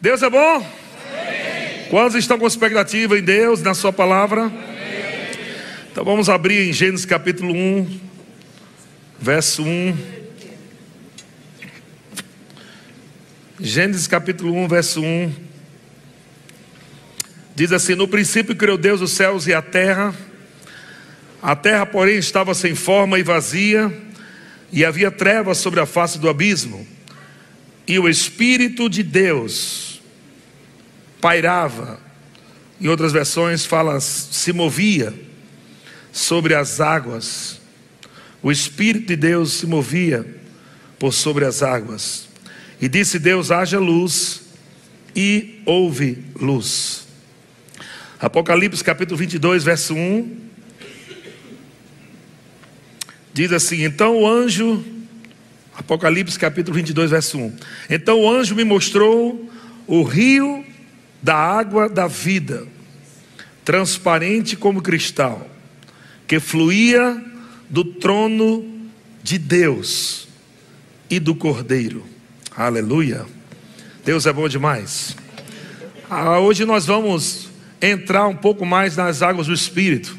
[0.00, 0.56] Deus é bom?
[0.56, 1.88] Amém.
[1.88, 4.42] Quantos estão com expectativa em Deus, na Sua palavra?
[4.42, 4.56] Amém.
[5.90, 8.00] Então vamos abrir em Gênesis capítulo 1,
[9.18, 9.96] verso 1.
[13.58, 15.32] Gênesis capítulo 1, verso 1.
[17.54, 20.14] Diz assim: No princípio criou Deus os céus e a terra.
[21.40, 23.90] A terra, porém, estava sem forma e vazia,
[24.70, 26.86] e havia trevas sobre a face do abismo.
[27.86, 30.00] E o Espírito de Deus
[31.20, 32.00] pairava,
[32.80, 35.14] em outras versões fala se movia
[36.12, 37.60] sobre as águas.
[38.42, 40.26] O Espírito de Deus se movia
[40.98, 42.28] por sobre as águas.
[42.80, 44.42] E disse Deus: haja luz,
[45.14, 47.06] e houve luz.
[48.18, 50.36] Apocalipse capítulo 22, verso 1.
[53.32, 54.84] Diz assim: Então o anjo,
[55.76, 57.56] Apocalipse capítulo 22, verso 1.
[57.90, 59.50] Então o anjo me mostrou
[59.86, 60.64] o rio
[61.22, 62.66] da água da vida,
[63.64, 65.46] transparente como cristal,
[66.26, 67.22] que fluía
[67.68, 68.64] do trono
[69.22, 70.28] de Deus
[71.10, 72.04] e do Cordeiro.
[72.56, 73.26] Aleluia.
[74.04, 75.16] Deus é bom demais.
[76.08, 77.50] Ah, hoje nós vamos
[77.82, 80.16] entrar um pouco mais nas águas do Espírito.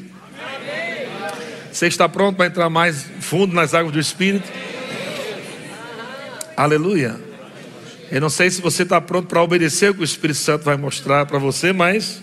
[1.72, 4.46] Você está pronto para entrar mais fundo nas águas do Espírito?
[6.58, 7.14] Aleluia.
[8.10, 10.76] Eu não sei se você está pronto para obedecer o que o Espírito Santo vai
[10.76, 12.20] mostrar para você, mas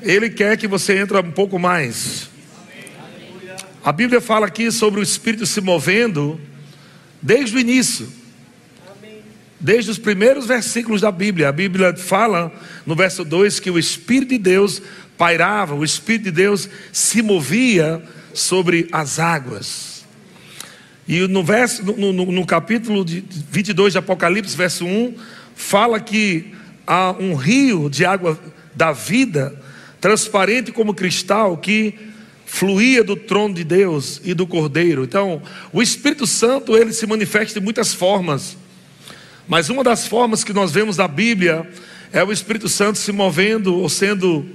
[0.00, 2.30] Ele quer que você entre um pouco mais.
[3.84, 6.40] A Bíblia fala aqui sobre o Espírito se movendo
[7.20, 8.10] desde o início,
[9.60, 11.50] desde os primeiros versículos da Bíblia.
[11.50, 12.50] A Bíblia fala
[12.86, 14.80] no verso 2 que o Espírito de Deus
[15.18, 19.91] pairava, o Espírito de Deus se movia sobre as águas.
[21.06, 25.14] E no, verso, no, no, no capítulo de 22 de Apocalipse, verso 1,
[25.54, 26.54] fala que
[26.86, 28.38] há um rio de água
[28.74, 29.54] da vida,
[30.00, 31.94] transparente como cristal, que
[32.46, 35.04] fluía do trono de Deus e do Cordeiro.
[35.04, 38.56] Então, o Espírito Santo, ele se manifesta de muitas formas.
[39.48, 41.68] Mas uma das formas que nós vemos na Bíblia
[42.12, 44.46] é o Espírito Santo se movendo ou sendo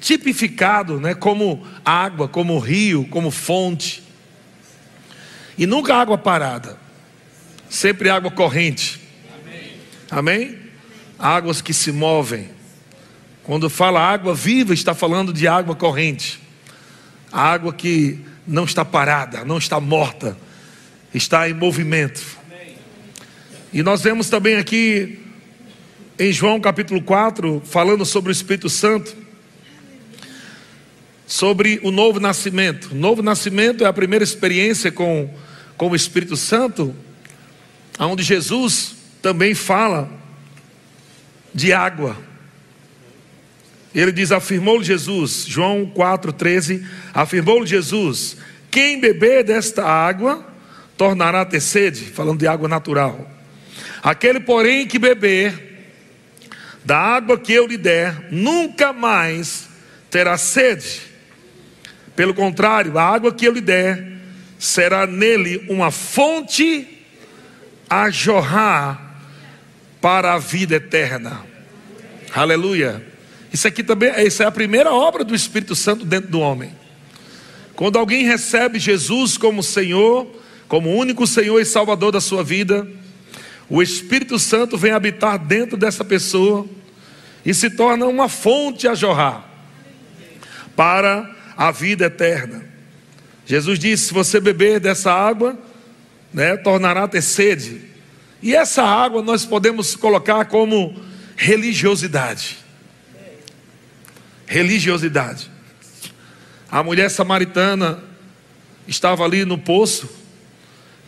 [0.00, 4.02] tipificado, né, como água, como rio, como fonte.
[5.58, 6.78] E nunca água parada,
[7.68, 9.00] sempre água corrente.
[10.08, 10.56] Amém?
[11.18, 12.48] Águas que se movem.
[13.42, 16.40] Quando fala água viva, está falando de água corrente.
[17.32, 20.38] água que não está parada, não está morta,
[21.12, 22.24] está em movimento.
[23.72, 25.18] E nós vemos também aqui
[26.18, 29.28] em João capítulo 4, falando sobre o Espírito Santo
[31.28, 32.92] sobre o novo nascimento.
[32.92, 35.30] O novo nascimento é a primeira experiência com
[35.78, 36.94] com o Espírito Santo,
[37.98, 40.10] onde Jesus também fala
[41.54, 42.16] de água.
[43.94, 46.84] Ele diz: afirmou-lhe Jesus, João 4,13,
[47.14, 48.36] afirmou-lhe Jesus:
[48.70, 50.46] quem beber desta água
[50.96, 53.30] tornará a ter sede, falando de água natural.
[54.02, 55.68] Aquele, porém, que beber
[56.84, 59.68] da água que eu lhe der, nunca mais
[60.10, 61.02] terá sede.
[62.16, 64.17] Pelo contrário, a água que eu lhe der
[64.58, 66.86] será nele uma fonte
[67.88, 69.16] a jorrar
[70.00, 71.44] para a vida eterna.
[72.34, 73.02] Aleluia.
[73.52, 76.72] Isso aqui também, essa é a primeira obra do Espírito Santo dentro do homem.
[77.74, 80.26] Quando alguém recebe Jesus como Senhor,
[80.66, 82.86] como único Senhor e Salvador da sua vida,
[83.68, 86.66] o Espírito Santo vem habitar dentro dessa pessoa
[87.44, 89.48] e se torna uma fonte a jorrar
[90.76, 92.67] para a vida eterna.
[93.48, 95.58] Jesus disse: se você beber dessa água,
[96.32, 97.80] né, tornará a ter sede.
[98.42, 100.94] E essa água nós podemos colocar como
[101.34, 102.58] religiosidade.
[104.46, 105.50] Religiosidade.
[106.70, 108.04] A mulher samaritana
[108.86, 110.10] estava ali no poço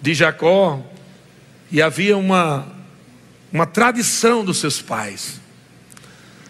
[0.01, 0.83] de Jacó
[1.71, 2.67] e havia uma,
[3.53, 5.39] uma tradição dos seus pais,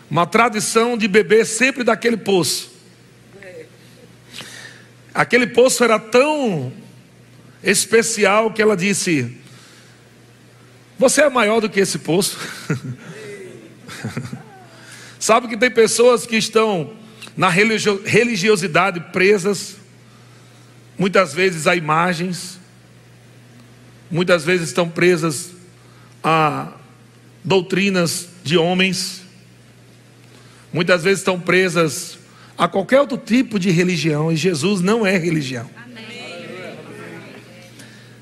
[0.09, 2.70] uma tradição de beber sempre daquele poço.
[5.21, 6.73] Aquele poço era tão
[7.63, 9.37] especial que ela disse:
[10.99, 12.39] Você é maior do que esse poço.
[15.21, 16.95] Sabe que tem pessoas que estão
[17.37, 19.77] na religiosidade presas,
[20.99, 22.59] muitas vezes a imagens,
[24.11, 25.51] muitas vezes estão presas
[26.25, 26.73] a
[27.45, 29.21] doutrinas de homens,
[30.73, 32.20] muitas vezes estão presas
[32.61, 35.67] a qualquer outro tipo de religião, e Jesus não é religião.
[35.83, 36.45] Amém.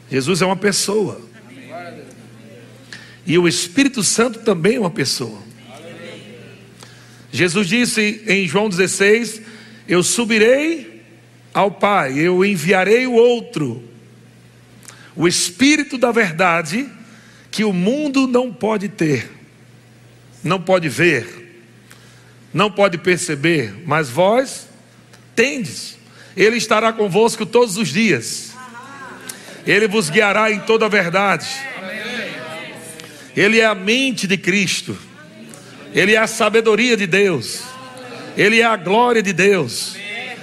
[0.08, 1.20] Jesus é uma pessoa.
[3.26, 5.42] E o Espírito Santo também é uma pessoa.
[7.32, 9.42] Jesus disse em João 16:
[9.88, 11.02] Eu subirei
[11.52, 13.82] ao Pai, eu enviarei o outro,
[15.16, 16.88] o Espírito da verdade,
[17.50, 19.28] que o mundo não pode ter,
[20.44, 21.47] não pode ver,
[22.52, 24.68] não pode perceber, mas vós
[25.34, 25.96] tendes.
[26.36, 28.52] Ele estará convosco todos os dias.
[29.66, 31.46] Ele vos guiará em toda a verdade.
[33.38, 34.98] Ele é a mente de Cristo,
[35.94, 37.62] Ele é a sabedoria de Deus,
[38.36, 39.96] Ele é a glória de Deus,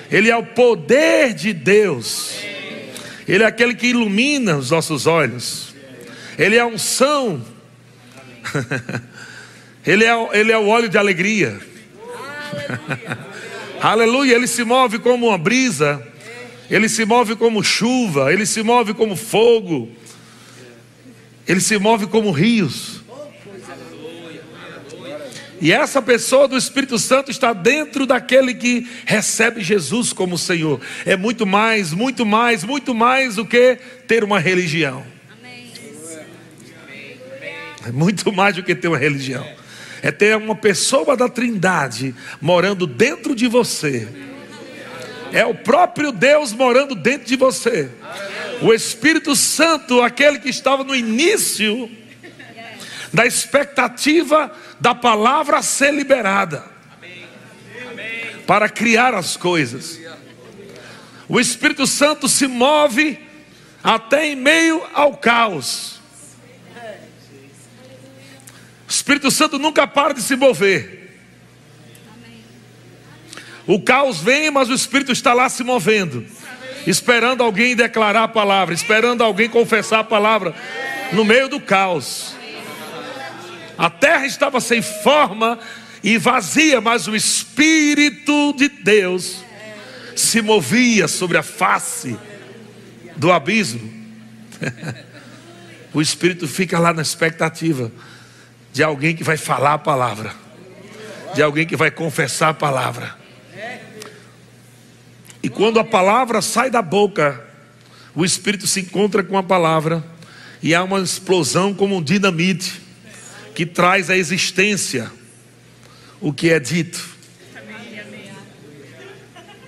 [0.09, 2.35] Ele é o poder de Deus,
[3.27, 5.75] Ele é aquele que ilumina os nossos olhos,
[6.39, 7.43] Ele é a unção,
[9.85, 11.59] Ele é, ele é o óleo de alegria,
[13.81, 16.05] aleluia, Ele se move como uma brisa,
[16.69, 19.89] Ele se move como chuva, Ele se move como fogo.
[21.47, 23.03] Ele se move como rios.
[25.61, 30.81] E essa pessoa do Espírito Santo está dentro daquele que recebe Jesus como Senhor.
[31.05, 33.77] É muito mais, muito mais, muito mais do que
[34.07, 35.05] ter uma religião.
[37.87, 39.47] É muito mais do que ter uma religião.
[40.05, 44.07] É ter uma pessoa da Trindade morando dentro de você.
[45.33, 47.89] É o próprio Deus morando dentro de você.
[48.61, 51.89] O Espírito Santo, aquele que estava no início
[53.11, 56.63] da expectativa da palavra ser liberada
[58.45, 59.99] para criar as coisas.
[61.27, 63.19] O Espírito Santo se move
[63.83, 65.94] até em meio ao caos.
[68.95, 71.19] Espírito Santo nunca para de se mover.
[73.67, 76.25] O caos vem, mas o Espírito está lá se movendo
[76.87, 80.55] esperando alguém declarar a palavra, esperando alguém confessar a palavra,
[81.11, 82.35] no meio do caos.
[83.77, 85.59] A terra estava sem forma
[86.03, 89.43] e vazia, mas o Espírito de Deus
[90.15, 92.17] se movia sobre a face
[93.15, 93.93] do abismo.
[95.93, 97.91] o Espírito fica lá na expectativa
[98.75, 100.35] de alguém que vai falar a palavra,
[101.33, 103.15] de alguém que vai confessar a palavra.
[105.41, 107.41] E quando a palavra sai da boca,
[108.13, 110.03] o Espírito se encontra com a palavra
[110.61, 112.81] e há uma explosão como um dinamite
[113.55, 115.09] que traz à existência
[116.19, 117.01] o que é dito.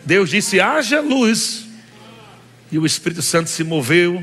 [0.03, 1.65] Deus disse: haja luz,
[2.69, 4.21] e o Espírito Santo se moveu,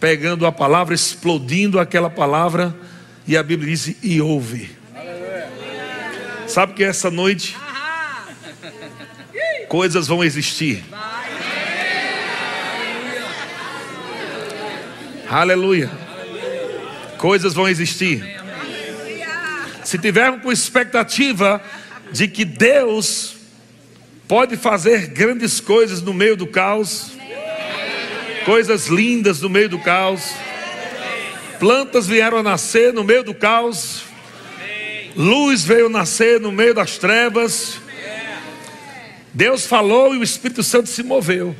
[0.00, 2.74] pegando a palavra, explodindo aquela palavra,
[3.26, 4.70] e a Bíblia diz: e ouve.
[6.46, 7.56] Sabe que essa noite
[9.68, 10.84] coisas vão existir.
[15.28, 15.90] Aleluia.
[17.16, 18.22] Coisas vão existir.
[19.82, 21.62] Se tivermos com expectativa
[22.12, 23.34] de que Deus
[24.28, 27.12] pode fazer grandes coisas no meio do caos,
[28.44, 30.34] coisas lindas no meio do caos,
[31.62, 34.02] plantas vieram a nascer no meio do caos,
[35.14, 37.78] luz veio nascer no meio das trevas,
[39.32, 41.54] Deus falou e o Espírito Santo se moveu.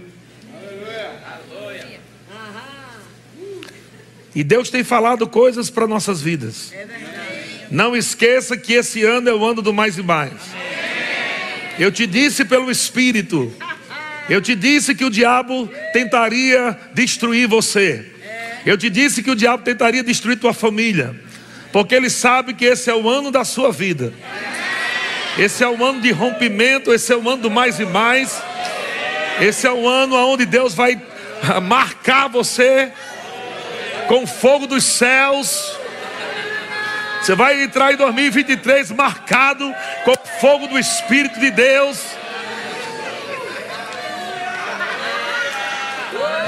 [4.35, 6.73] E Deus tem falado coisas para nossas vidas.
[7.71, 10.33] Não esqueça que esse ano é o ano do mais e mais.
[11.79, 13.55] Eu te disse pelo Espírito.
[14.29, 18.12] Eu te disse que o diabo tentaria destruir você.
[18.65, 21.15] Eu te disse que o diabo tentaria destruir tua família.
[21.73, 24.13] Porque ele sabe que esse é o ano da sua vida.
[25.39, 28.43] Esse é um ano de rompimento, esse é um ano do mais e mais.
[29.41, 31.01] Esse é um ano onde Deus vai
[31.63, 32.93] marcar você
[34.07, 35.77] com fogo dos céus.
[37.21, 41.99] Você vai entrar em 2023 marcado com fogo do Espírito de Deus.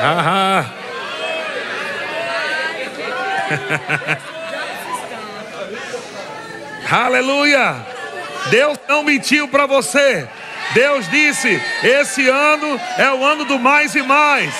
[0.01, 0.67] Ah,
[6.91, 7.77] Aleluia!
[8.51, 10.29] Deus não mentiu para você.
[10.73, 14.55] Deus disse: esse ano é o ano do mais e mais.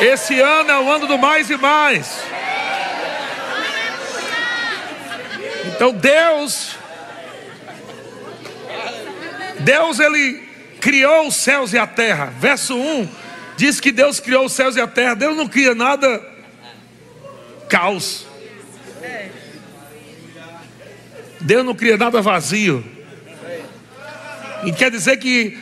[0.00, 2.20] Esse ano é o ano do mais e mais.
[5.66, 6.76] Então Deus,
[9.60, 10.48] Deus ele
[10.80, 12.32] criou os céus e a terra.
[12.38, 13.27] Verso 1
[13.58, 15.14] diz que Deus criou os céus e a terra.
[15.14, 16.24] Deus não cria nada
[17.68, 18.24] caos.
[21.40, 22.84] Deus não cria nada vazio.
[24.64, 25.58] E quer dizer que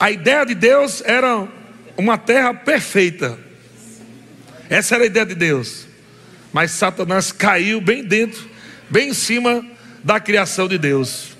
[0.00, 1.46] a ideia de Deus era
[1.98, 3.38] uma terra perfeita.
[4.70, 5.86] Essa era a ideia de Deus.
[6.50, 8.48] Mas Satanás caiu bem dentro,
[8.88, 9.64] bem em cima
[10.02, 11.36] da criação de Deus,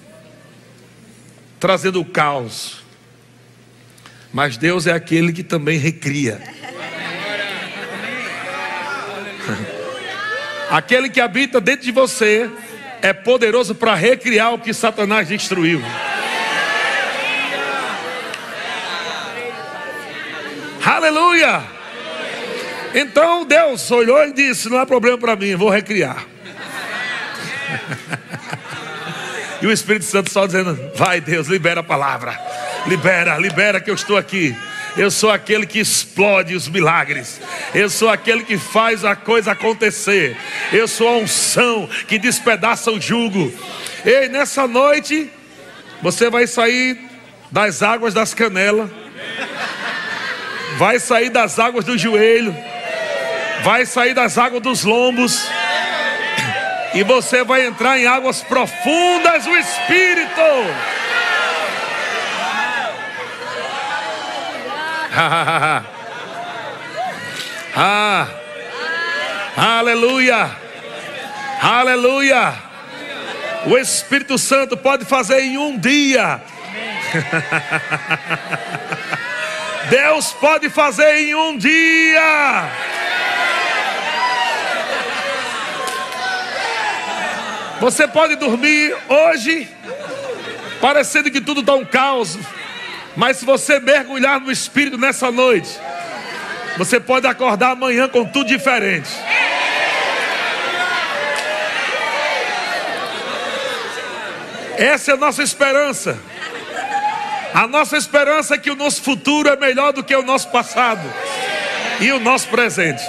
[1.59, 2.84] trazendo o caos.
[4.35, 6.43] Mas Deus é aquele que também recria.
[10.69, 12.51] Aquele que habita dentro de você
[13.01, 15.81] é poderoso para recriar o que Satanás destruiu.
[20.85, 21.63] Aleluia!
[22.93, 26.27] Então Deus olhou e disse: Não há problema para mim, vou recriar.
[29.63, 32.37] e o Espírito Santo só dizendo: Vai, Deus, libera a palavra,
[32.87, 34.57] libera, libera que eu estou aqui.
[34.97, 37.41] Eu sou aquele que explode os milagres.
[37.75, 40.37] Eu sou aquele que faz a coisa acontecer.
[40.73, 43.53] Eu sou a unção que despedaça o jugo.
[44.05, 45.31] Ei, nessa noite,
[46.01, 46.99] você vai sair
[47.51, 48.91] das águas das canelas,
[50.77, 52.55] vai sair das águas do joelho,
[53.63, 55.49] vai sair das águas dos lombos,
[56.95, 60.43] e você vai entrar em águas profundas do Espírito.
[67.77, 68.27] ah,
[69.57, 70.51] aleluia,
[71.63, 72.53] aleluia.
[73.67, 76.43] O Espírito Santo pode fazer em um dia.
[79.89, 82.69] Deus pode fazer em um dia.
[87.81, 89.69] Você pode dormir hoje,
[90.81, 92.37] parecendo que tudo está um caos.
[93.17, 95.79] Mas se você mergulhar no Espírito nessa noite,
[96.77, 99.09] você pode acordar amanhã com tudo diferente.
[104.77, 106.19] Essa é a nossa esperança.
[107.55, 111.03] A nossa esperança é que o nosso futuro é melhor do que o nosso passado
[112.01, 113.03] e o nosso presente.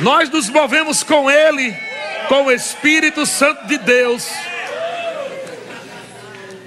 [0.00, 1.74] Nós nos movemos com Ele
[2.30, 4.30] com o Espírito Santo de Deus.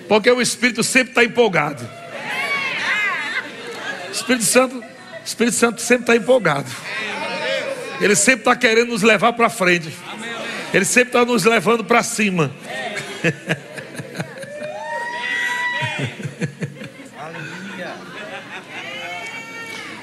[0.10, 1.90] Porque o Espírito sempre está empolgado.
[4.10, 4.84] O Espírito Santo,
[5.26, 6.70] Espírito Santo sempre está empolgado.
[8.02, 9.88] Ele sempre está querendo nos levar para frente.
[10.74, 12.52] Ele sempre está nos levando para cima.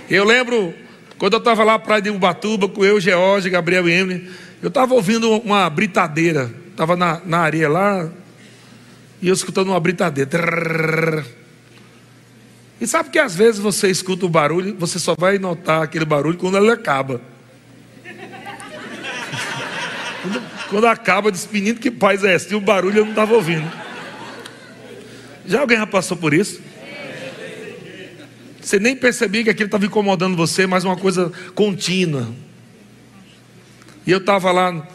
[0.08, 0.74] Eu lembro
[1.18, 4.28] quando eu estava lá para de Ubatuba com eu, George, Gabriel e Emily.
[4.62, 8.10] Eu estava ouvindo uma britadeira, estava na, na areia lá,
[9.22, 11.24] e eu escutando uma britadeira.
[12.78, 16.36] E sabe que às vezes você escuta o barulho, você só vai notar aquele barulho
[16.36, 17.20] quando ele acaba.
[20.22, 22.52] quando, quando, acaba, diz, menino, que paz é esse?
[22.52, 23.70] E o barulho eu não estava ouvindo.
[25.46, 26.60] Já alguém já passou por isso?
[28.60, 32.28] Você nem percebia que aquilo estava incomodando você, mas uma coisa contínua.
[34.10, 34.88] E eu estava lá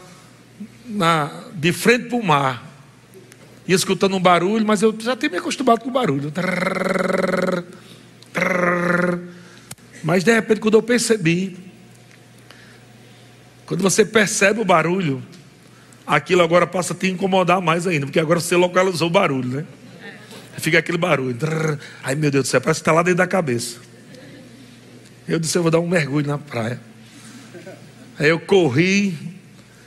[0.84, 2.70] na, de frente para o mar,
[3.66, 6.30] e escutando um barulho, mas eu já tinha me acostumado com o barulho.
[10.04, 11.56] Mas de repente, quando eu percebi,
[13.64, 15.22] quando você percebe o barulho,
[16.06, 19.64] aquilo agora passa a te incomodar mais ainda, porque agora você localizou o barulho, né?
[20.58, 21.34] Fica aquele barulho.
[22.04, 23.78] Ai meu Deus do céu, parece que está lá dentro da cabeça.
[25.26, 26.78] Eu disse, eu vou dar um mergulho na praia.
[28.18, 29.16] Aí eu corri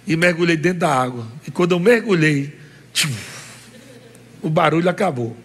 [0.05, 1.25] e mergulhei dentro da água.
[1.47, 2.57] E quando eu mergulhei,
[2.93, 3.11] tchum,
[4.41, 5.35] o barulho acabou.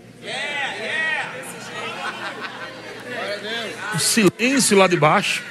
[3.95, 5.43] O silêncio lá de baixo.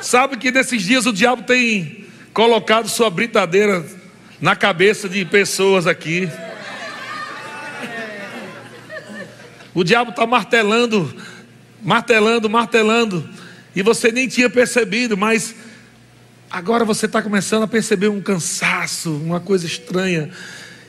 [0.00, 3.84] Sabe que nesses dias o diabo tem colocado sua britadeira
[4.40, 6.30] na cabeça de pessoas aqui.
[9.74, 11.14] O diabo está martelando,
[11.82, 13.37] martelando, martelando
[13.74, 15.54] e você nem tinha percebido, mas
[16.50, 20.30] agora você está começando a perceber um cansaço, uma coisa estranha,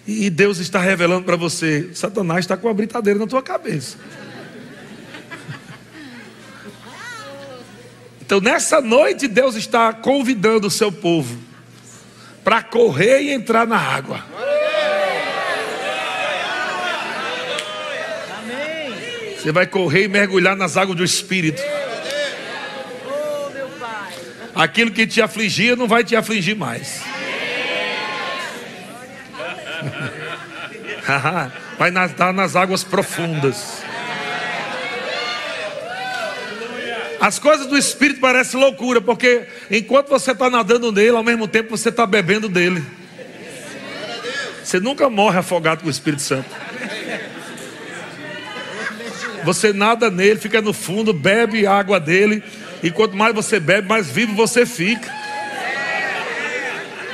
[0.08, 3.98] e Deus está revelando para você: Satanás está com a britadeira na tua cabeça.
[8.22, 11.36] Então, nessa noite, Deus está convidando o seu povo
[12.44, 14.24] para correr e entrar na água.
[19.36, 21.60] Você vai correr e mergulhar nas águas do Espírito.
[24.60, 27.00] Aquilo que te afligia não vai te afligir mais.
[31.80, 33.82] vai nadar nas águas profundas.
[37.22, 41.78] As coisas do Espírito parecem loucura, porque enquanto você está nadando nele, ao mesmo tempo
[41.78, 42.86] você está bebendo dele.
[44.62, 46.50] Você nunca morre afogado com o Espírito Santo.
[49.46, 52.44] Você nada nele, fica no fundo, bebe água dele.
[52.82, 55.12] E quanto mais você bebe, mais vivo você fica.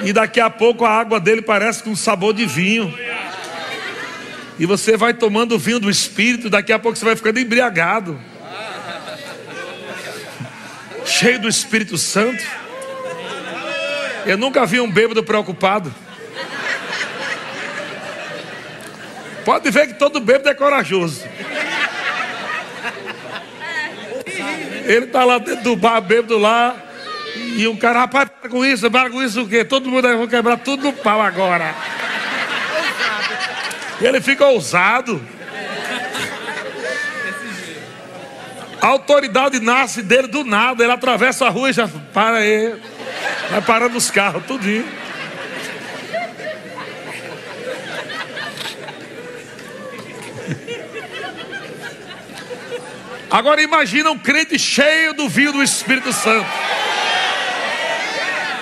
[0.03, 2.93] E daqui a pouco a água dele parece com sabor de vinho.
[4.59, 8.19] E você vai tomando o vinho do Espírito, daqui a pouco você vai ficando embriagado.
[11.05, 12.43] Cheio do Espírito Santo.
[14.25, 15.93] Eu nunca vi um bêbado preocupado.
[19.43, 21.23] Pode ver que todo bêbado é corajoso.
[24.85, 26.75] Ele está lá dentro do bar, bêbado lá.
[27.57, 29.65] E o cara, rapaz, para com isso, para com isso o quê?
[29.65, 31.75] Todo mundo vai quebrar tudo no pau agora.
[33.99, 35.21] Ele fica ousado.
[38.81, 40.83] A autoridade nasce dele do nada.
[40.83, 42.75] Ele atravessa a rua e já para aí.
[43.49, 44.85] Vai parando os carros, tudinho.
[53.29, 56.47] Agora imagina um crente cheio do vinho do Espírito Santo.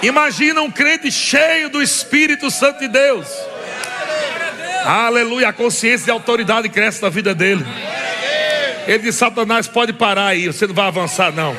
[0.01, 3.27] Imagina um crente cheio do Espírito Santo de Deus.
[4.85, 7.65] Aleluia, a consciência de autoridade cresce na vida dele.
[8.85, 11.57] Ele diz: Satanás, pode parar aí, você não vai avançar, não.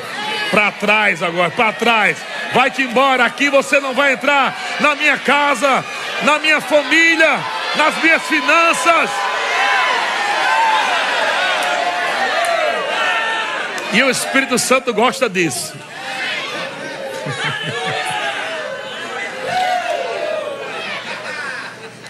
[0.51, 2.17] Para trás agora, para trás.
[2.53, 5.83] Vai-te embora, aqui você não vai entrar na minha casa,
[6.23, 7.39] na minha família,
[7.75, 9.09] nas minhas finanças.
[13.95, 15.73] E o Espírito Santo gosta disso.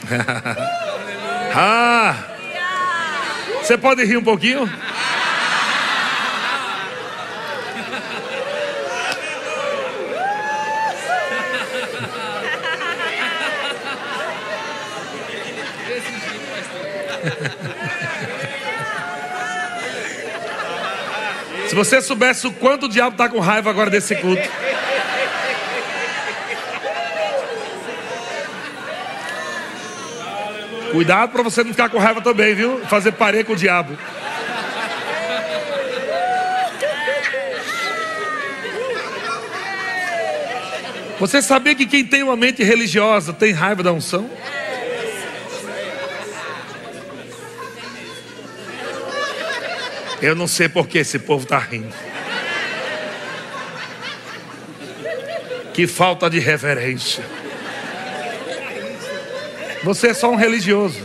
[1.54, 2.16] ah!
[3.62, 4.68] Você pode rir um pouquinho?
[21.76, 24.50] Se você soubesse o quanto o diabo está com raiva agora desse culto.
[30.90, 32.80] Cuidado para você não ficar com raiva também, viu?
[32.86, 33.98] Fazer parede com o diabo.
[41.20, 44.30] Você sabia que quem tem uma mente religiosa tem raiva da unção?
[50.26, 51.94] Eu não sei por que esse povo está rindo.
[55.72, 57.24] Que falta de reverência.
[59.84, 61.00] Você é só um religioso.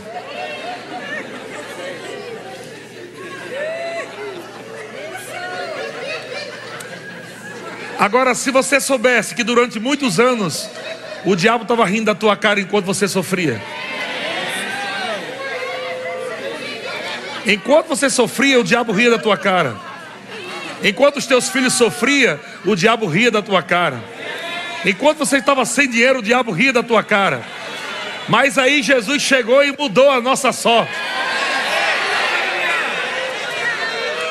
[7.99, 10.67] Agora, se você soubesse que durante muitos anos
[11.23, 13.61] o diabo estava rindo da tua cara enquanto você sofria.
[17.45, 19.75] Enquanto você sofria, o diabo ria da tua cara.
[20.83, 24.03] Enquanto os teus filhos sofriam, o diabo ria da tua cara.
[24.85, 27.43] Enquanto você estava sem dinheiro, o diabo ria da tua cara.
[28.27, 30.91] Mas aí Jesus chegou e mudou a nossa sorte.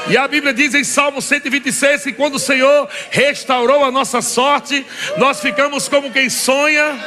[0.09, 4.85] E a Bíblia diz em Salmo 126 que quando o Senhor restaurou a nossa sorte,
[5.17, 6.99] nós ficamos como quem sonha.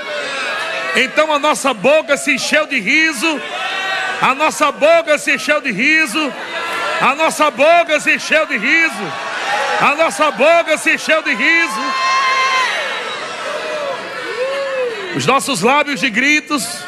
[0.96, 3.42] Então a nossa boca se encheu de riso
[4.22, 6.34] a nossa boca se encheu de riso.
[7.02, 9.14] A nossa boca se encheu de riso.
[9.82, 11.82] A nossa boca se encheu de riso.
[15.16, 16.80] Os nossos lábios de gritos.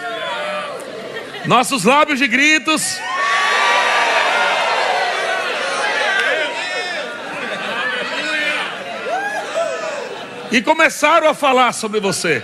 [1.46, 3.00] Nossos lábios de gritos.
[10.52, 12.44] E começaram a falar sobre você.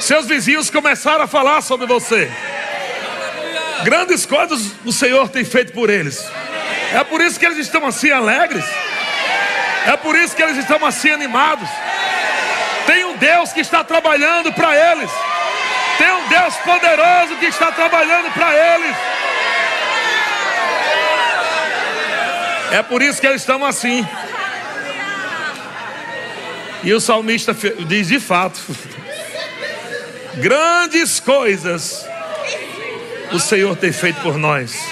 [0.00, 2.30] Seus vizinhos começaram a falar sobre você.
[3.84, 6.24] Grandes coisas o Senhor tem feito por eles.
[6.92, 8.64] É por isso que eles estão assim alegres.
[9.86, 11.68] É por isso que eles estão assim animados.
[12.86, 15.10] Tem um Deus que está trabalhando para eles.
[15.98, 18.96] Tem um Deus poderoso que está trabalhando para eles.
[22.72, 24.06] É por isso que eles estão assim.
[26.82, 27.54] E o salmista
[27.86, 28.60] diz de fato:
[30.36, 32.06] grandes coisas
[33.32, 34.74] o Senhor tem feito por nós.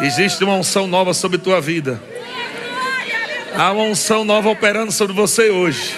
[0.00, 2.00] Existe uma unção nova sobre tua vida.
[3.54, 5.94] Há uma unção nova operando sobre você hoje.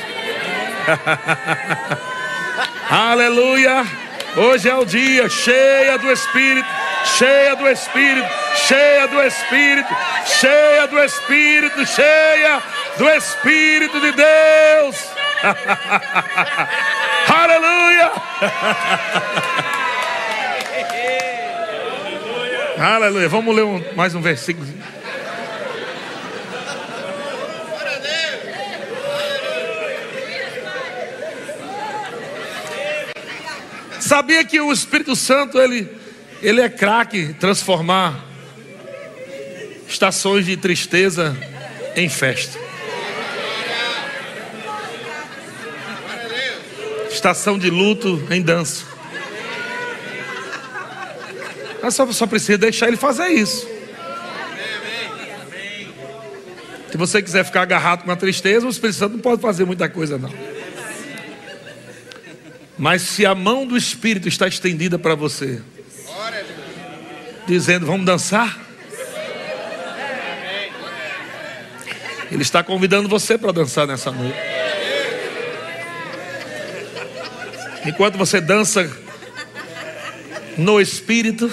[2.91, 3.87] Aleluia!
[4.37, 6.69] Hoje é o dia cheia do Espírito,
[7.17, 8.29] cheia do Espírito,
[8.67, 12.61] cheia do Espírito, cheia do Espírito, cheia
[12.99, 14.97] do Espírito de Deus.
[17.33, 17.94] Aleluia!
[22.79, 23.29] Aleluia.
[23.29, 24.67] Vamos ler um, mais um versículo.
[34.01, 35.89] Sabia que o Espírito Santo ele,
[36.43, 38.23] ele é craque transformar
[39.89, 41.37] estações de tristeza
[41.97, 42.59] em festa.
[47.15, 48.85] Estação de luto em dança.
[51.81, 53.69] Mas só, só precisa deixar ele fazer isso.
[56.91, 59.89] Se você quiser ficar agarrado com a tristeza, o Espírito Santo não pode fazer muita
[59.89, 60.33] coisa, não.
[62.77, 65.63] Mas se a mão do Espírito está estendida para você,
[67.47, 68.59] dizendo: Vamos dançar.
[72.31, 74.54] Ele está convidando você para dançar nessa noite.
[77.85, 78.91] Enquanto você dança
[80.57, 81.53] no Espírito,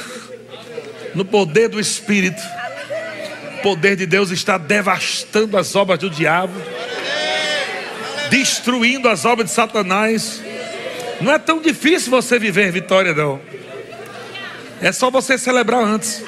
[1.14, 2.42] no poder do Espírito,
[3.58, 6.54] o poder de Deus está devastando as obras do diabo,
[8.30, 10.42] destruindo as obras de Satanás.
[11.20, 13.42] Não é tão difícil você viver vitória, não.
[14.82, 16.24] É só você celebrar antes.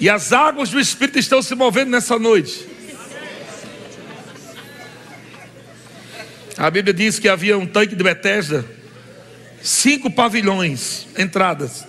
[0.00, 2.66] E as águas do Espírito estão se movendo nessa noite.
[6.60, 8.66] A Bíblia diz que havia um tanque de Betesda,
[9.62, 11.86] cinco pavilhões, entradas.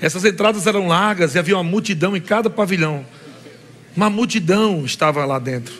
[0.00, 3.06] Essas entradas eram largas e havia uma multidão em cada pavilhão.
[3.96, 5.72] Uma multidão estava lá dentro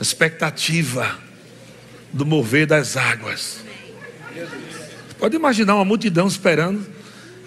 [0.00, 1.18] expectativa
[2.12, 3.58] do mover das águas.
[5.18, 6.86] Pode imaginar uma multidão esperando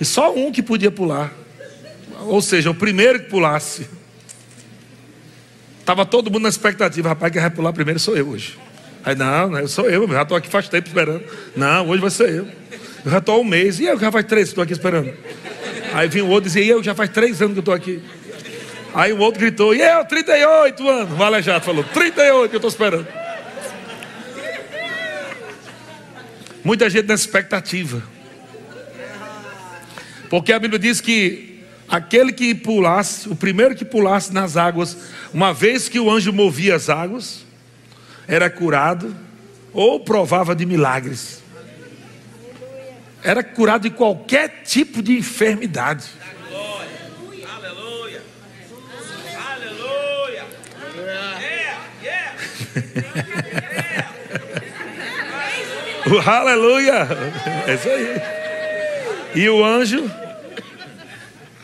[0.01, 1.31] e só um que podia pular.
[2.25, 3.87] Ou seja, o primeiro que pulasse.
[5.79, 8.66] Estava todo mundo na expectativa, rapaz, quem vai pular primeiro sou eu hoje.
[9.03, 11.23] Aí, não, não sou eu, já estou aqui faz tempo esperando.
[11.55, 12.47] Não, hoje vai ser eu.
[13.05, 15.13] Eu já estou há um mês, e eu já faz três que estou aqui esperando.
[15.93, 18.01] Aí vinha o outro e dizia, e eu já faz três anos que estou aqui.
[18.93, 21.19] Aí o outro gritou, e eu, 38 anos.
[21.19, 23.07] O Aleijado falou, 38 que eu estou esperando.
[26.63, 28.03] Muita gente nessa expectativa.
[30.29, 34.97] Porque a Bíblia diz que aquele que pulasse, o primeiro que pulasse nas águas,
[35.33, 37.46] uma vez que o anjo movia as águas,
[38.27, 39.15] era curado
[39.73, 41.43] ou provava de milagres.
[43.23, 46.07] Era curado de qualquer tipo de enfermidade.
[56.07, 57.07] o aleluia.
[57.65, 58.21] É isso aí.
[59.35, 60.11] E o anjo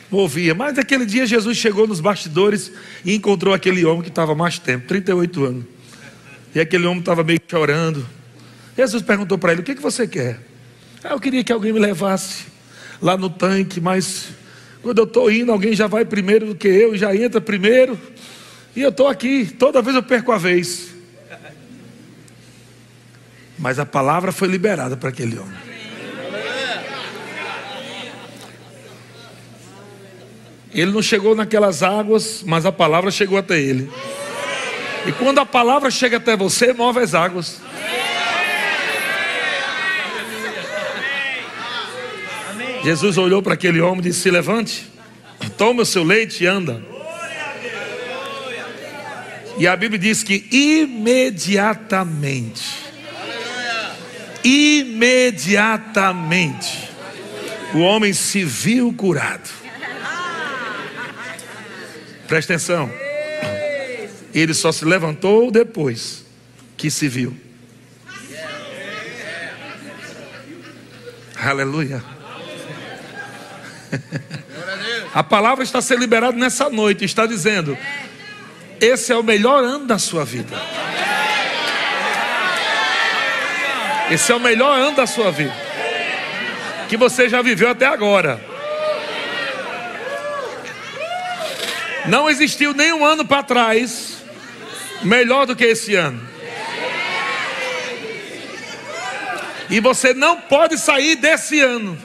[0.10, 0.56] movia.
[0.56, 2.72] Mas naquele dia Jesus chegou nos bastidores
[3.06, 5.73] e encontrou aquele homem que estava mais tempo 38 anos.
[6.54, 8.06] E aquele homem estava meio chorando.
[8.78, 10.40] Jesus perguntou para ele: O que, que você quer?
[11.04, 12.46] Ah, eu queria que alguém me levasse
[13.02, 14.30] lá no tanque, mas
[14.82, 18.00] quando eu estou indo, alguém já vai primeiro do que eu, já entra primeiro.
[18.76, 20.94] E eu estou aqui, toda vez eu perco a vez.
[23.58, 25.74] Mas a palavra foi liberada para aquele homem.
[30.74, 33.92] Ele não chegou naquelas águas, mas a palavra chegou até ele.
[35.06, 37.62] E quando a palavra chega até você, move as águas.
[42.84, 44.88] Jesus olhou para aquele homem e disse: Se levante,
[45.58, 46.82] toma o seu leite e anda.
[49.58, 52.84] E a Bíblia diz que imediatamente
[54.44, 56.90] imediatamente
[57.74, 59.50] o homem se viu curado.
[62.28, 63.03] Presta atenção.
[64.34, 66.26] Ele só se levantou depois
[66.76, 67.38] que se viu.
[71.36, 72.04] Aleluia.
[75.14, 77.06] A palavra está sendo liberada nessa noite.
[77.06, 77.78] Está dizendo:
[78.80, 80.60] esse é o melhor ano da sua vida.
[84.10, 85.54] Esse é o melhor ano da sua vida.
[86.90, 88.44] Que você já viveu até agora.
[92.06, 94.13] Não existiu nenhum ano para trás
[95.04, 96.22] melhor do que esse ano.
[99.70, 101.98] E você não pode sair desse ano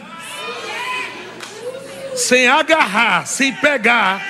[2.14, 4.20] sem agarrar, sem pegar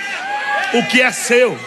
[0.74, 1.58] o que é seu.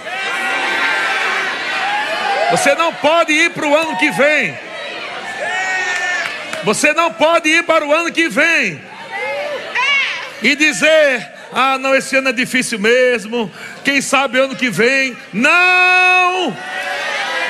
[2.52, 4.72] Você não pode ir para o ano que vem
[6.64, 8.80] você não pode ir para o ano que vem
[10.44, 13.52] e dizer: ah, não, esse ano é difícil mesmo.
[13.84, 15.18] Quem sabe ano que vem.
[15.34, 16.56] Não!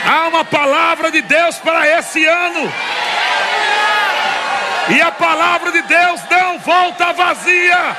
[0.06, 2.72] Há uma palavra de Deus para esse ano.
[4.90, 7.96] E a palavra de Deus não volta vazia,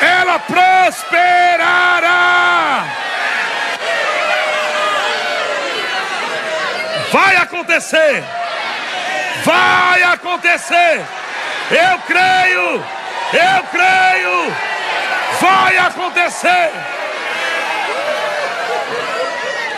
[0.00, 1.26] ela prosperará.
[7.12, 8.24] Vai acontecer,
[9.44, 11.04] vai acontecer.
[11.70, 12.84] Eu creio,
[13.32, 14.54] eu creio,
[15.40, 16.70] vai acontecer.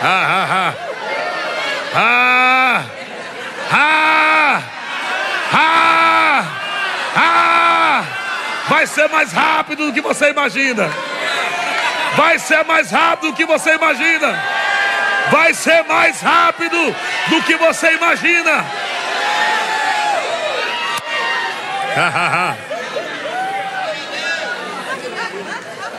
[0.01, 0.88] Ah, ah, ah.
[1.93, 2.83] Ah,
[3.71, 4.61] ah,
[5.53, 6.45] ah,
[7.15, 8.03] ah.
[8.67, 10.89] Vai ser mais rápido do que você imagina.
[12.15, 14.39] Vai ser mais rápido do que você imagina.
[15.31, 16.95] Vai ser mais rápido
[17.29, 18.65] do que você imagina.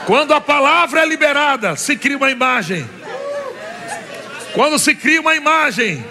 [0.06, 2.88] Quando a palavra é liberada, se cria uma imagem.
[4.52, 6.04] Quando se cria uma imagem,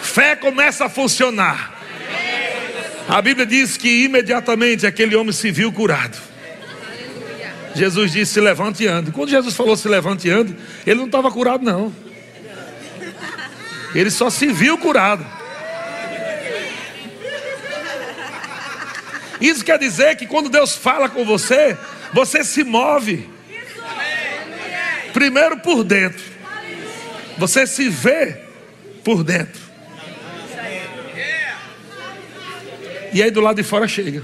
[0.00, 1.80] fé começa a funcionar.
[3.08, 6.16] A Bíblia diz que imediatamente aquele homem se viu curado.
[7.74, 9.10] Jesus disse: se levante e ande.
[9.10, 11.92] Quando Jesus falou se levante e ande, ele não estava curado, não.
[13.94, 15.24] Ele só se viu curado.
[19.40, 21.76] Isso quer dizer que quando Deus fala com você,
[22.12, 23.28] você se move.
[25.12, 26.31] Primeiro por dentro.
[27.38, 28.36] Você se vê
[29.04, 29.60] por dentro.
[33.12, 34.22] E aí do lado de fora chega.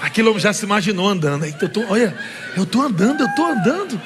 [0.00, 1.44] Aquilo já se imaginou andando.
[1.44, 2.16] Eu tô, olha,
[2.56, 4.00] eu estou andando, eu estou andando.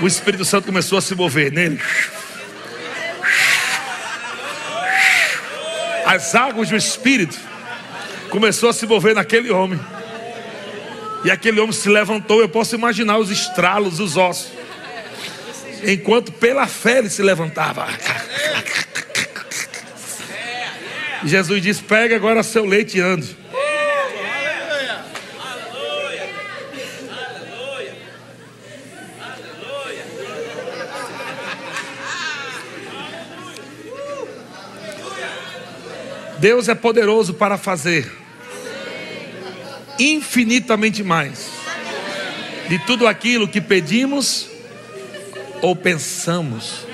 [0.00, 1.80] O Espírito Santo começou a se mover nele.
[6.06, 7.38] As águas do Espírito
[8.30, 9.80] começou a se mover naquele homem.
[11.24, 12.40] E aquele homem se levantou.
[12.40, 14.52] Eu posso imaginar os estralos, os ossos.
[15.84, 17.86] Enquanto pela fé ele se levantava.
[21.24, 23.36] Jesus disse: Pega agora seu leite e ande.
[36.38, 38.10] Deus é poderoso para fazer
[40.00, 41.50] infinitamente mais
[42.68, 44.48] de tudo aquilo que pedimos
[45.60, 46.86] ou pensamos.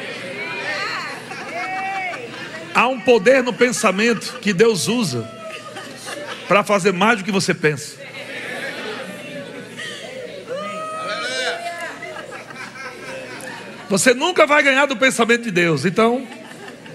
[2.75, 5.31] Há um poder no pensamento que Deus usa
[6.49, 7.97] para fazer mais do que você pensa.
[13.89, 15.85] Você nunca vai ganhar do pensamento de Deus.
[15.85, 16.27] Então,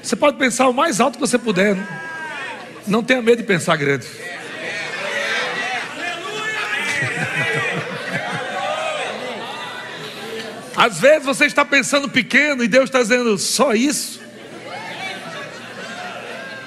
[0.04, 1.78] você pode pensar o mais alto que você puder.
[2.86, 4.08] Não tenha medo de pensar grande.
[10.82, 14.20] Às vezes você está pensando pequeno e Deus está dizendo só isso.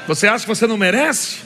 [0.07, 1.38] Você acha que você não merece?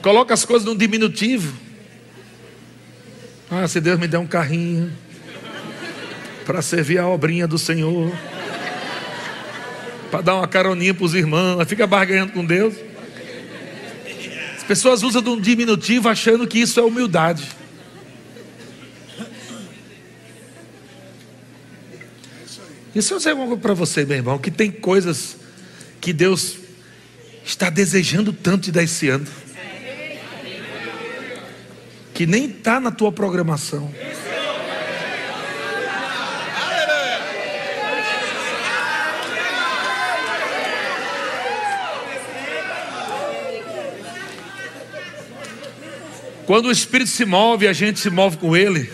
[0.00, 1.52] Coloca as coisas num diminutivo.
[3.50, 4.96] Ah, se Deus me der um carrinho
[6.46, 8.16] para servir a obrinha do Senhor,
[10.12, 12.72] para dar uma caroninha para os irmãos, fica barganhando com Deus.
[14.56, 17.57] As pessoas usam de um diminutivo achando que isso é humildade.
[22.94, 25.36] Isso eu sei algo para você, meu irmão, que tem coisas
[26.00, 26.56] que Deus
[27.44, 29.26] está desejando tanto de dar esse ano,
[32.14, 33.92] que nem está na tua programação.
[46.46, 48.90] Quando o Espírito se move, a gente se move com ele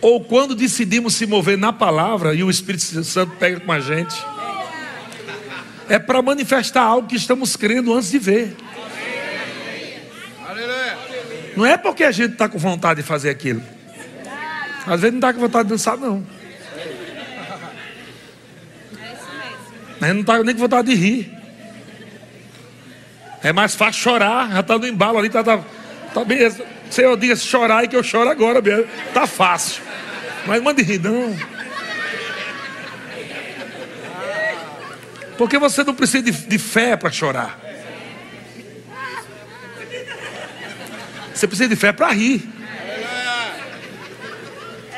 [0.00, 4.14] ou quando decidimos se mover na palavra e o Espírito Santo pega com a gente,
[5.88, 8.56] é para manifestar algo que estamos crendo antes de ver.
[11.56, 13.62] Não é porque a gente está com vontade de fazer aquilo.
[14.86, 16.24] Às vezes não está com vontade de dançar, não.
[20.00, 21.40] A gente não está nem com vontade de rir.
[23.42, 25.62] É mais fácil chorar, já está no embalo ali, está tá,
[26.12, 26.38] tá bem.
[26.90, 28.86] Senhor, diga chorar e que eu choro agora mesmo.
[29.08, 29.82] Está fácil.
[30.46, 31.36] Mas mande rir, não.
[35.38, 37.58] Porque você não precisa de, de fé para chorar.
[41.32, 42.42] Você precisa de fé para rir.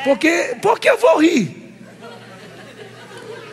[0.03, 1.63] Porque, porque eu vou rir.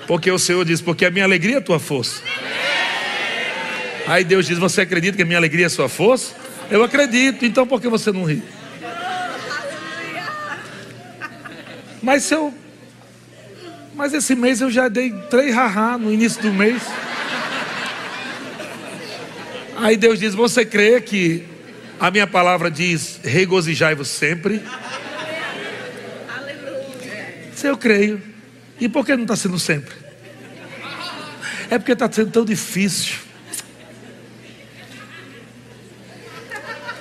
[0.07, 2.23] Porque o Senhor diz, porque a minha alegria é a tua força.
[4.07, 6.33] Aí Deus diz, você acredita que a minha alegria é a sua força?
[6.69, 8.43] Eu acredito, então por que você não ri?
[12.01, 12.53] Mas se eu
[13.95, 16.81] Mas esse mês eu já dei três rará no início do mês.
[19.77, 21.43] Aí Deus diz: Você crê que
[21.99, 24.61] a minha palavra diz: regozijai-vos sempre?
[27.53, 28.21] Se eu creio.
[28.79, 29.93] E por que não está sendo sempre?
[31.69, 33.28] É porque está sendo tão difícil.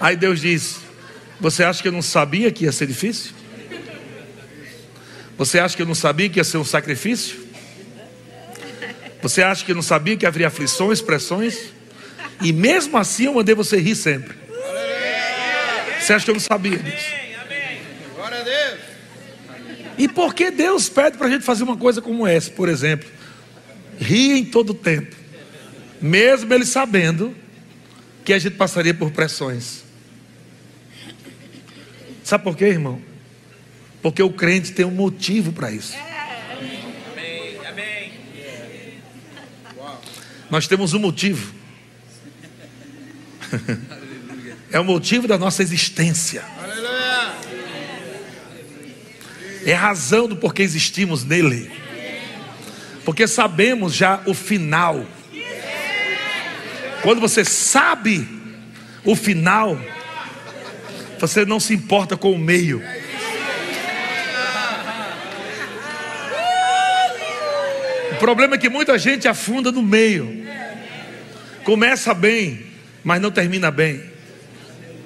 [0.01, 0.79] Aí Deus diz:
[1.41, 3.33] Você acha que eu não sabia que ia ser difícil?
[5.37, 7.47] Você acha que eu não sabia que ia ser um sacrifício?
[9.23, 11.73] Você acha que eu não sabia que haveria aflições, pressões?
[12.41, 14.37] E mesmo assim eu mandei você rir sempre.
[16.01, 17.07] Você acha que eu não sabia disso?
[18.15, 18.81] Glória a Deus.
[19.99, 23.09] E por que Deus pede para a gente fazer uma coisa como essa, por exemplo?
[24.01, 25.15] Rir em todo tempo.
[26.01, 27.35] Mesmo Ele sabendo
[28.25, 29.88] que a gente passaria por pressões.
[32.29, 33.01] Sabe por quê, irmão?
[34.03, 35.97] Porque o crente tem um motivo para isso.
[37.17, 37.59] Amém.
[37.67, 38.13] Amém.
[40.51, 41.55] Nós temos um motivo.
[44.71, 46.45] é o motivo da nossa existência.
[49.65, 51.73] É a razão do porquê existimos nele.
[53.07, 55.07] Porque sabemos já o final.
[57.01, 58.29] Quando você sabe
[59.03, 59.81] o final,
[61.27, 62.83] você não se importa com o meio.
[68.13, 70.45] O problema é que muita gente afunda no meio.
[71.65, 72.67] Começa bem,
[73.05, 74.03] mas não termina bem.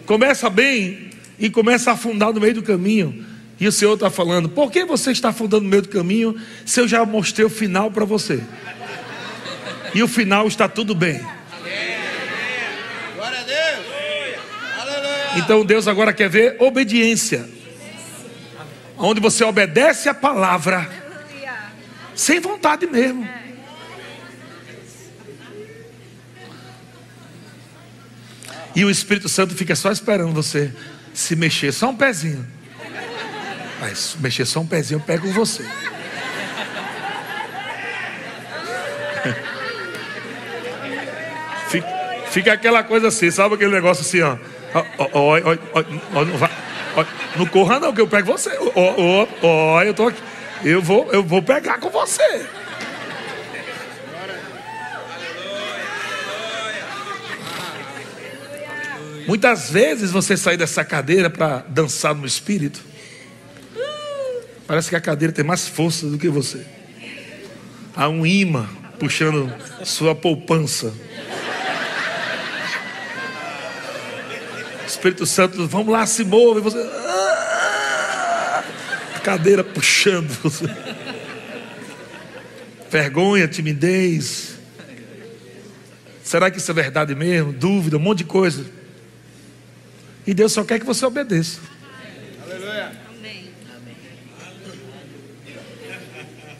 [0.06, 3.24] Começa bem e começa a afundar no meio do caminho.
[3.60, 6.80] E o Senhor está falando: por que você está afundando no meio do caminho se
[6.80, 8.42] eu já mostrei o final para você?
[9.94, 11.20] E o final está tudo bem.
[13.14, 13.92] Glória a Deus.
[15.36, 17.48] Então Deus agora quer ver obediência.
[18.96, 21.02] Onde você obedece a palavra
[22.14, 23.28] sem vontade mesmo.
[28.74, 30.72] E o Espírito Santo fica só esperando você
[31.12, 32.46] se mexer só um pezinho.
[33.80, 35.64] Mas mexer só um pezinho, eu pego você.
[41.68, 41.88] Fica,
[42.30, 44.36] fica, aquela coisa assim, sabe aquele negócio assim, ó.
[45.12, 45.38] Ó
[47.36, 48.50] não, corra não, que eu pego você.
[48.74, 50.22] Ó, ó, eu tô aqui.
[50.64, 52.46] Eu vou, eu vou pegar com você.
[59.26, 62.80] Muitas vezes você sai dessa cadeira para dançar no espírito.
[64.66, 66.64] Parece que a cadeira tem mais força do que você.
[67.94, 69.52] Há um imã puxando
[69.84, 70.92] sua poupança.
[75.02, 76.60] Espírito Santo, vamos lá, se move.
[76.60, 76.78] Você
[79.24, 80.64] cadeira puxando você.
[82.88, 84.54] Vergonha, timidez.
[86.22, 87.52] Será que isso é verdade mesmo?
[87.52, 88.64] Dúvida, um monte de coisa.
[90.24, 91.58] E Deus só quer que você obedeça.
[92.46, 92.92] Aleluia.
[93.18, 93.50] Amém.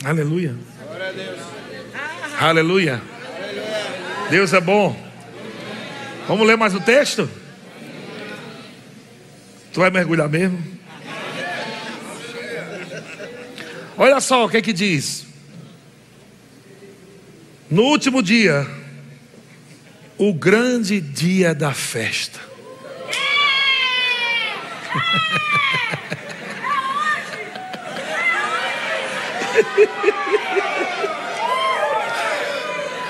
[0.02, 0.56] Aleluia.
[2.40, 3.02] Aleluia.
[4.30, 5.00] Deus é bom.
[6.26, 7.30] Vamos ler mais o texto?
[9.72, 10.62] Tu vai mergulhar mesmo?
[13.96, 15.26] Olha só o que é que diz.
[17.70, 18.66] No último dia,
[20.18, 22.38] o grande dia da festa.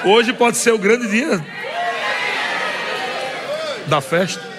[0.05, 1.45] Hoje pode ser o grande dia
[3.89, 4.52] da festa.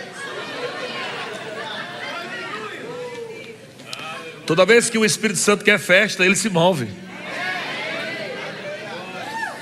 [4.45, 6.87] Toda vez que o Espírito Santo quer festa, ele se move.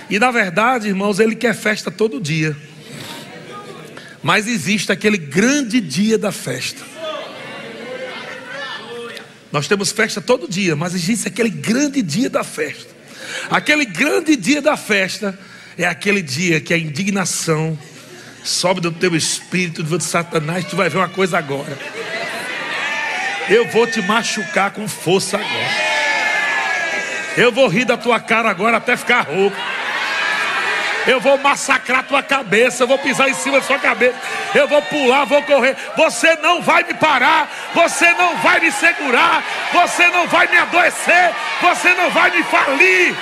[0.09, 2.55] E na verdade, irmãos, ele quer festa todo dia.
[4.21, 6.81] Mas existe aquele grande dia da festa.
[9.51, 12.89] Nós temos festa todo dia, mas existe aquele grande dia da festa.
[13.49, 15.37] Aquele grande dia da festa
[15.77, 17.77] é aquele dia que a indignação
[18.43, 21.77] sobe do teu espírito, do Satanás, tu vai ver uma coisa agora.
[23.51, 25.91] Eu vou te machucar com força agora.
[27.35, 29.57] Eu vou rir da tua cara agora até ficar rouco.
[31.05, 34.15] Eu vou massacrar tua cabeça, eu vou pisar em cima da sua cabeça,
[34.53, 35.75] eu vou pular, vou correr.
[35.97, 39.43] Você não vai me parar, você não vai me segurar,
[39.73, 43.15] você não vai me adoecer, você não vai me falir.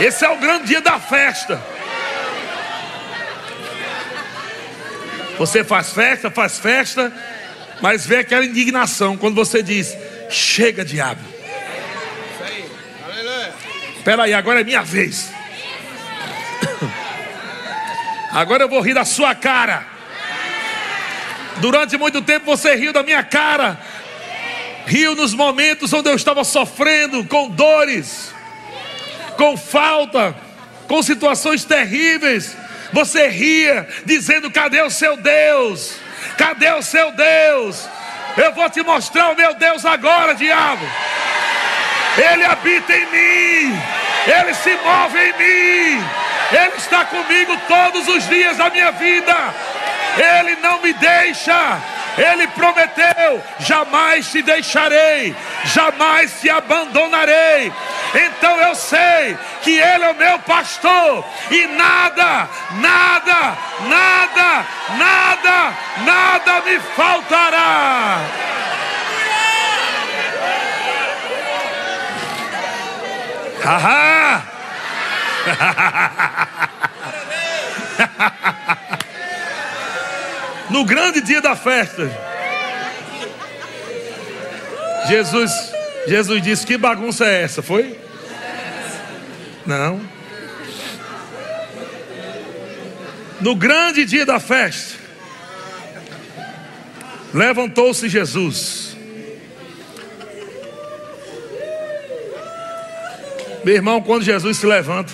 [0.00, 1.75] Esse é o grande dia da festa.
[5.38, 7.12] Você faz festa, faz festa,
[7.80, 9.96] mas vê aquela indignação quando você diz:
[10.30, 11.20] Chega, diabo.
[13.96, 15.32] Espera aí, agora é minha vez.
[18.30, 19.84] Agora eu vou rir da sua cara.
[21.56, 23.76] Durante muito tempo você riu da minha cara.
[24.86, 28.32] Riu nos momentos onde eu estava sofrendo com dores,
[29.36, 30.36] com falta,
[30.86, 32.56] com situações terríveis.
[32.92, 35.96] Você ria, dizendo: Cadê o seu Deus?
[36.36, 37.88] Cadê o seu Deus?
[38.36, 40.84] Eu vou te mostrar o meu Deus agora, diabo.
[42.18, 43.82] Ele habita em mim,
[44.26, 46.04] ele se move em mim,
[46.52, 49.34] ele está comigo todos os dias da minha vida.
[50.38, 51.78] Ele não me deixa.
[52.16, 57.70] Ele prometeu: jamais te deixarei, jamais te abandonarei.
[58.14, 63.56] Então eu sei que Ele é o meu pastor e nada, nada,
[63.86, 68.20] nada, nada, nada me faltará.
[73.62, 74.42] Haha!
[80.70, 82.10] no grande dia da festa,
[85.08, 85.50] Jesus,
[86.06, 87.62] Jesus disse: Que bagunça é essa?
[87.62, 87.98] Foi?
[89.64, 90.00] Não.
[93.40, 94.98] No grande dia da festa,
[97.32, 98.96] levantou-se Jesus.
[103.64, 105.12] Meu irmão, quando Jesus se levanta,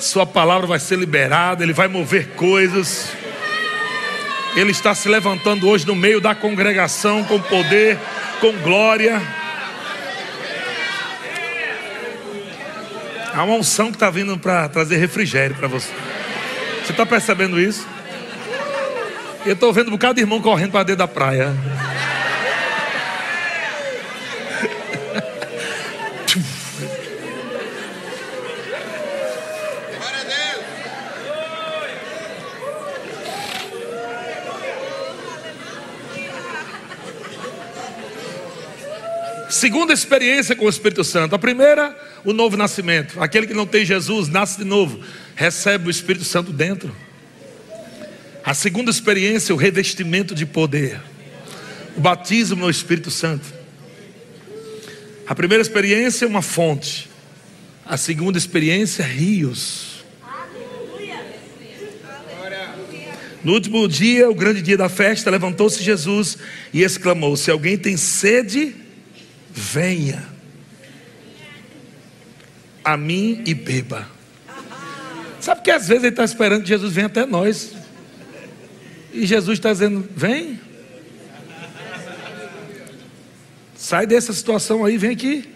[0.00, 3.12] Sua palavra vai ser liberada, Ele vai mover coisas.
[4.56, 7.98] Ele está se levantando hoje no meio da congregação com poder,
[8.40, 9.20] com glória.
[13.32, 15.92] Há uma unção que está vindo para trazer refrigério para você.
[16.84, 17.86] Você está percebendo isso?
[19.46, 21.54] Eu estou vendo um bocado de irmão correndo para dentro da praia.
[39.50, 41.34] Segunda experiência com o Espírito Santo.
[41.34, 43.20] A primeira, o novo nascimento.
[43.20, 45.00] Aquele que não tem Jesus, nasce de novo,
[45.34, 46.94] recebe o Espírito Santo dentro.
[48.44, 51.00] A segunda experiência, o revestimento de poder.
[51.96, 53.44] O batismo no Espírito Santo.
[55.26, 57.10] A primeira experiência, uma fonte.
[57.84, 60.04] A segunda experiência, rios.
[63.42, 66.38] No último dia, o grande dia da festa, levantou-se Jesus
[66.72, 68.76] e exclamou: Se alguém tem sede,
[69.52, 70.28] venha
[72.84, 74.08] a mim e beba.
[75.40, 77.72] Sabe que às vezes ele está esperando que Jesus venha até nós.
[79.12, 80.60] E Jesus está dizendo: vem.
[83.76, 85.48] Sai dessa situação aí, vem aqui.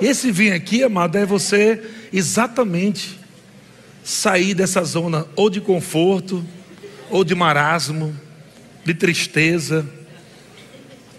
[0.00, 3.18] Esse vir aqui, amado, é você exatamente
[4.02, 6.44] sair dessa zona ou de conforto,
[7.10, 8.18] ou de marasmo,
[8.84, 9.86] de tristeza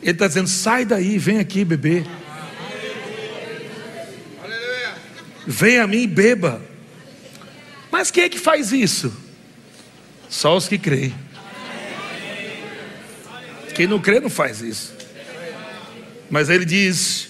[0.02, 2.06] ele está dizendo: sai daí, vem aqui beber.
[5.45, 6.62] Vem a mim e beba.
[7.91, 9.14] Mas quem é que faz isso?
[10.30, 11.14] Só os que creem.
[13.76, 14.93] Quem não crê não faz isso.
[16.30, 17.30] Mas ele diz: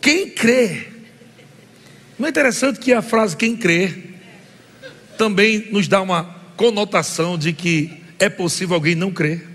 [0.00, 0.88] quem crê.
[2.18, 4.10] Não é interessante que a frase quem crê
[5.16, 6.24] também nos dá uma
[6.56, 9.49] conotação de que é possível alguém não crer.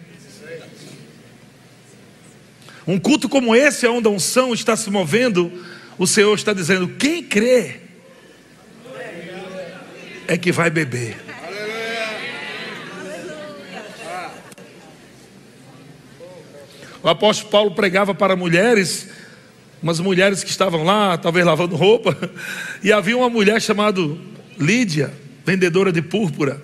[2.88, 5.52] Um culto como esse, onde a unção está se movendo,
[5.98, 7.80] o Senhor está dizendo: quem crê
[10.28, 11.18] é que vai beber.
[17.02, 19.10] O apóstolo Paulo pregava para mulheres,
[19.82, 22.18] umas mulheres que estavam lá, talvez lavando roupa,
[22.84, 24.02] e havia uma mulher chamada
[24.60, 25.14] Lídia,
[25.46, 26.62] vendedora de púrpura.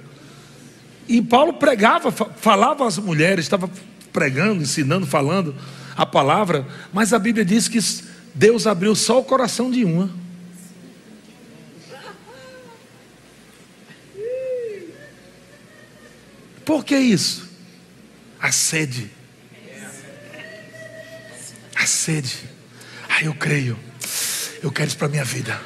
[1.08, 3.70] E Paulo pregava, falava às mulheres, estava
[4.12, 5.56] pregando, ensinando, falando
[6.02, 7.78] a palavra, mas a Bíblia diz que
[8.34, 10.10] Deus abriu só o coração de uma.
[16.66, 17.48] Por que isso?
[18.40, 19.12] A sede.
[21.76, 22.50] A sede.
[23.08, 23.78] Ah, eu creio.
[24.64, 25.62] Eu quero isso para minha vida.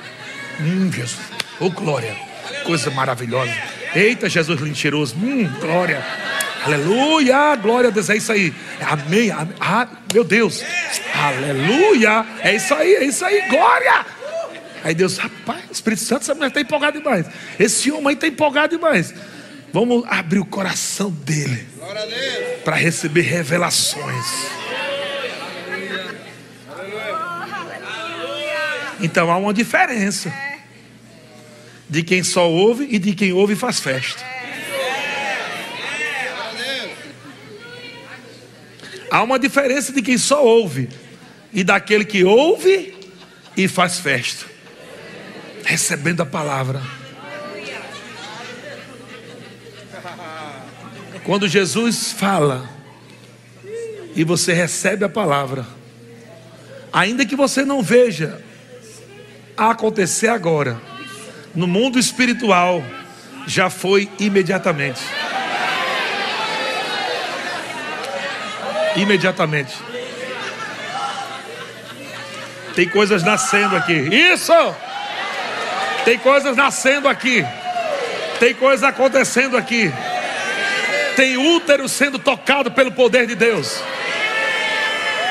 [0.59, 1.17] Hum, Jesus.
[1.61, 2.13] Oh, glória.
[2.65, 3.53] Coisa maravilhosa.
[3.95, 5.15] Eita, Jesus lindo cheiroso.
[5.15, 6.03] Hum, glória.
[6.65, 8.51] Aleluia, glória a Deus, é isso aí.
[8.81, 9.29] Amém.
[9.29, 9.55] amém.
[9.59, 10.63] Ah, meu Deus.
[11.13, 12.25] Aleluia.
[12.39, 14.05] É isso aí, é isso aí, glória.
[14.83, 17.27] Aí Deus, rapaz, Espírito Santo, essa mulher está empolgada demais.
[17.59, 19.13] Esse homem aí está empolgado demais.
[19.71, 21.67] Vamos abrir o coração dele
[22.63, 24.25] para receber revelações.
[28.99, 30.33] Então há uma diferença
[31.87, 34.34] de quem só ouve e de quem ouve e faz festa.
[39.09, 40.89] Há uma diferença de quem só ouve
[41.53, 42.93] e daquele que ouve
[43.55, 44.45] e faz festa,
[45.63, 46.81] recebendo a palavra.
[51.23, 52.69] Quando Jesus fala
[54.15, 55.65] e você recebe a palavra,
[56.93, 58.41] ainda que você não veja
[59.57, 60.79] acontecer agora,
[61.55, 62.83] no mundo espiritual,
[63.47, 65.01] já foi imediatamente.
[68.95, 69.73] Imediatamente.
[72.75, 73.93] Tem coisas nascendo aqui.
[73.93, 74.75] Isso!
[76.03, 77.45] Tem coisas nascendo aqui.
[78.39, 79.91] Tem coisas acontecendo aqui.
[81.15, 83.81] Tem útero sendo tocado pelo poder de Deus.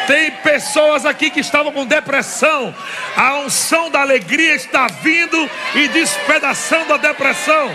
[0.07, 2.75] Tem pessoas aqui que estavam com depressão.
[3.17, 7.71] A unção da alegria está vindo e despedaçando a depressão.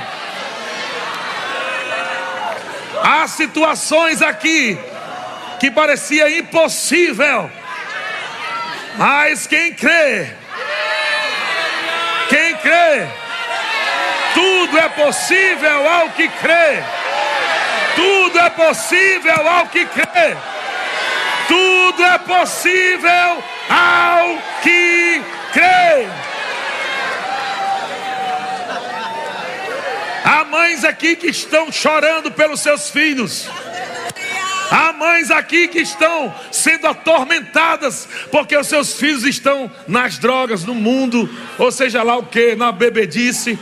[3.02, 4.78] Há situações aqui
[5.60, 7.51] que parecia impossível.
[8.97, 10.28] Mas quem crê,
[12.28, 13.07] quem crê,
[14.34, 16.84] tudo é possível ao que crê.
[17.95, 20.38] Tudo é possível ao que crê.
[21.47, 26.07] Tudo é possível ao que crê.
[30.24, 33.49] Há mães aqui que estão chorando pelos seus filhos.
[34.72, 40.76] Há mães aqui que estão sendo atormentadas porque os seus filhos estão nas drogas, no
[40.76, 43.57] mundo, ou seja lá o que, na bebedice.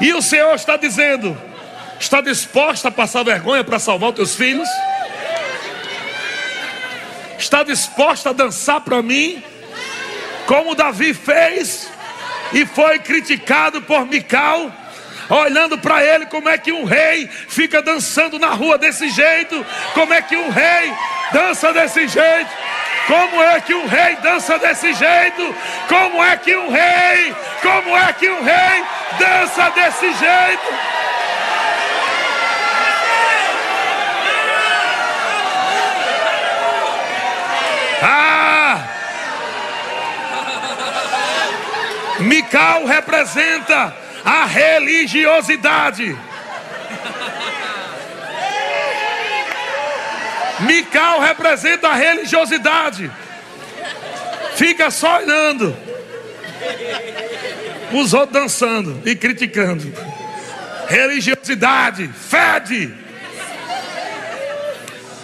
[0.00, 1.36] E o Senhor está dizendo:
[2.00, 4.68] está disposta a passar vergonha para salvar os teus filhos?
[7.38, 9.42] Está disposta a dançar para mim?
[10.46, 11.88] Como Davi fez
[12.52, 14.72] e foi criticado por Mical?
[15.28, 19.64] Olhando para ele, como é que um rei fica dançando na rua desse jeito?
[19.94, 20.92] Como é que um rei
[21.32, 22.50] dança desse jeito?
[23.06, 25.54] Como é que um rei dança desse jeito?
[25.88, 28.84] Como é que um rei, como é que um rei
[29.18, 30.74] dança desse jeito?
[38.02, 38.78] Ah!
[42.20, 46.16] Mical representa a religiosidade.
[50.60, 53.10] Mical representa a religiosidade.
[54.56, 55.76] Fica só olhando.
[57.92, 59.92] Os outros dançando e criticando.
[60.88, 62.94] Religiosidade, fede.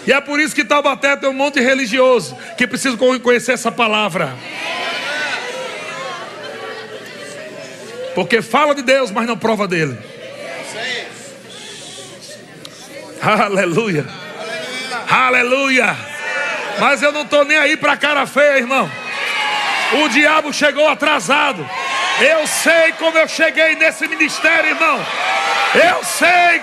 [0.07, 3.71] E é por isso que Taubaté tem um monte de religioso que precisa conhecer essa
[3.71, 4.35] palavra.
[8.21, 9.99] Porque fala de Deus, mas não prova dele.
[13.23, 14.05] Aleluia.
[15.09, 15.97] Aleluia.
[16.79, 18.91] Mas eu não estou nem aí para cara feia, irmão.
[20.05, 21.67] O diabo chegou atrasado.
[22.21, 25.01] Eu sei como eu cheguei nesse ministério, irmão.
[25.75, 26.61] Eu sei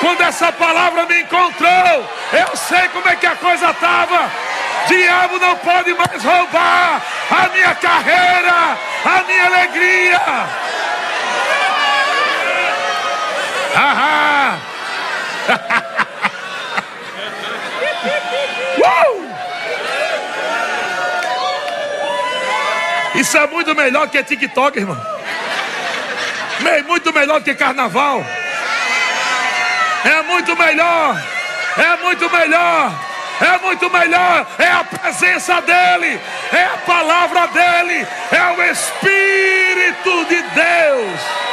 [0.00, 2.10] quando essa palavra me encontrou.
[2.32, 4.28] Eu sei como é que a coisa estava.
[4.88, 10.69] Diabo não pode mais roubar a minha carreira, a minha alegria.
[13.74, 14.70] Uh!
[23.14, 24.96] Isso é muito melhor que TikTok, irmão.
[26.86, 28.24] Muito melhor que carnaval.
[30.04, 31.22] É muito melhor.
[31.76, 32.92] É muito melhor.
[33.40, 34.46] É muito melhor.
[34.58, 36.20] É a presença dEle.
[36.52, 38.06] É a palavra dEle.
[38.32, 41.49] É o Espírito de Deus.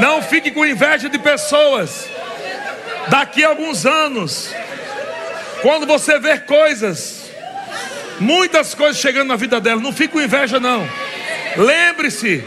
[0.00, 2.08] Não fique com inveja de pessoas.
[3.08, 4.54] Daqui a alguns anos,
[5.62, 7.30] quando você ver coisas,
[8.20, 10.88] muitas coisas chegando na vida dela, não fique com inveja, não.
[11.56, 12.44] Lembre-se,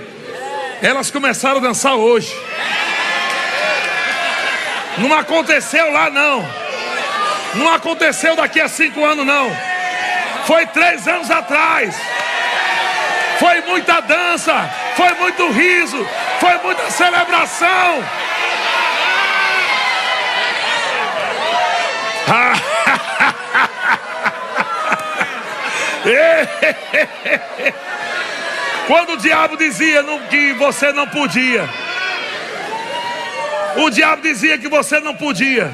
[0.82, 2.34] elas começaram a dançar hoje.
[4.98, 6.71] Não aconteceu lá, não.
[7.56, 9.52] Não aconteceu daqui a cinco anos, não.
[10.46, 11.96] Foi três anos atrás.
[13.40, 16.08] Foi muita dança, foi muito riso,
[16.40, 18.04] foi muita celebração.
[28.88, 31.68] Quando o diabo dizia que você não podia,
[33.78, 35.74] o diabo dizia que você não podia.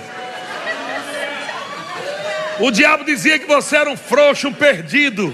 [2.60, 5.34] O diabo dizia que você era um frouxo, um perdido,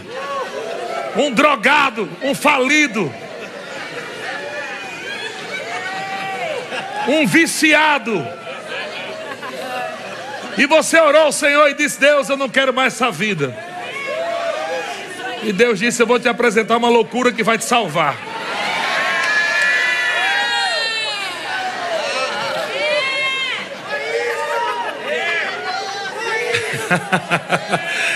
[1.16, 3.14] um drogado, um falido,
[7.08, 8.26] um viciado.
[10.58, 13.56] E você orou ao Senhor e disse: Deus, eu não quero mais essa vida.
[15.44, 18.33] E Deus disse: Eu vou te apresentar uma loucura que vai te salvar.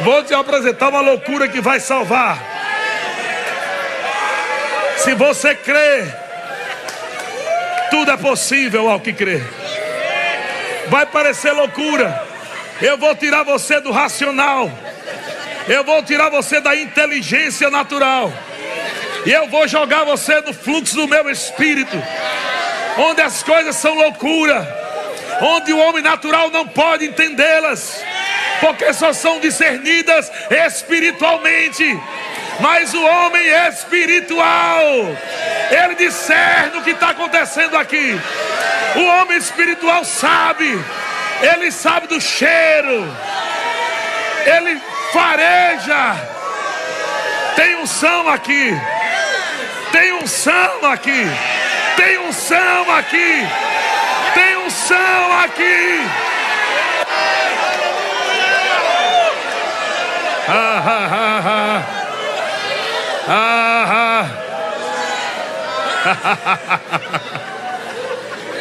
[0.00, 2.38] Vou te apresentar uma loucura que vai salvar.
[4.98, 6.04] Se você crê,
[7.90, 9.42] tudo é possível ao que crê.
[10.88, 12.24] Vai parecer loucura.
[12.80, 14.70] Eu vou tirar você do racional.
[15.68, 18.32] Eu vou tirar você da inteligência natural.
[19.24, 21.96] E eu vou jogar você no fluxo do meu espírito.
[22.98, 24.66] Onde as coisas são loucura.
[25.40, 28.00] Onde o homem natural não pode entendê-las.
[28.60, 32.00] Porque só são discernidas espiritualmente.
[32.60, 34.84] Mas o homem espiritual,
[35.70, 38.18] ele discerne o que está acontecendo aqui.
[38.94, 40.82] O homem espiritual sabe,
[41.42, 43.14] ele sabe do cheiro,
[44.46, 44.80] ele
[45.16, 46.14] fareja.
[47.56, 48.78] Tem um som aqui,
[49.90, 51.26] tem um som aqui,
[51.96, 53.48] tem um som aqui,
[54.34, 56.02] tem um som aqui.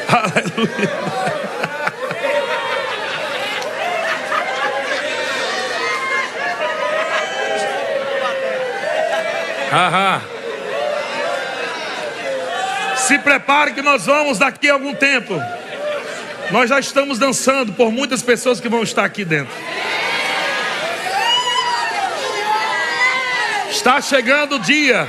[0.07, 1.34] Aleluia.
[12.97, 15.39] Se prepare que nós vamos daqui a algum tempo.
[16.51, 19.53] Nós já estamos dançando por muitas pessoas que vão estar aqui dentro.
[23.69, 25.07] Está chegando o dia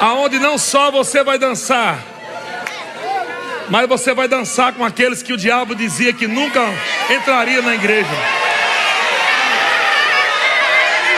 [0.00, 1.98] aonde não só você vai dançar,
[3.68, 6.60] mas você vai dançar com aqueles que o diabo dizia que nunca
[7.10, 8.10] entraria na igreja.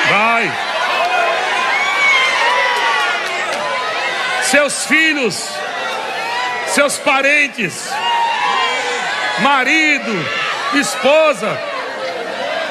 [0.09, 0.69] Vai.
[4.51, 5.47] Seus filhos,
[6.69, 7.91] seus parentes,
[9.41, 10.11] marido,
[10.75, 11.61] esposa,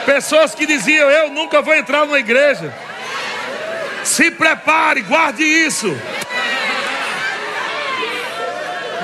[0.04, 2.74] pessoas que diziam: Eu nunca vou entrar numa igreja.
[4.04, 5.96] Se prepare, guarde isso.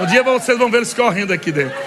[0.02, 1.78] Um dia vocês vão ver eles correndo aqui dentro.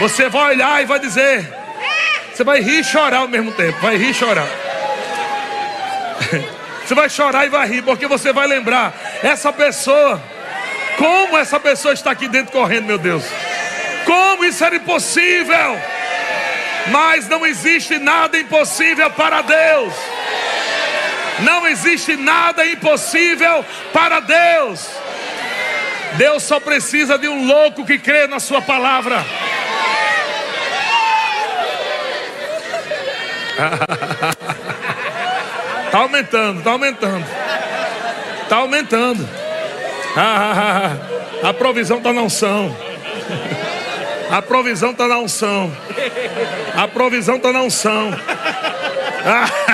[0.00, 1.52] Você vai olhar e vai dizer.
[2.32, 3.78] Você vai rir e chorar ao mesmo tempo.
[3.80, 4.48] Vai rir e chorar.
[6.88, 8.94] Você vai chorar e vai rir, porque você vai lembrar.
[9.22, 10.18] Essa pessoa.
[10.96, 13.24] Como essa pessoa está aqui dentro correndo, meu Deus.
[14.06, 15.78] Como isso era impossível.
[16.86, 19.92] Mas não existe nada impossível para Deus.
[21.40, 23.62] Não existe nada impossível
[23.92, 24.88] para Deus.
[26.14, 29.22] Deus só precisa de um louco que crê na Sua palavra.
[35.88, 37.26] Está aumentando, está aumentando.
[38.42, 39.28] Está aumentando.
[41.42, 42.76] a provisão está na unção.
[44.30, 45.72] A provisão está na unção.
[46.76, 48.10] A provisão está na unção.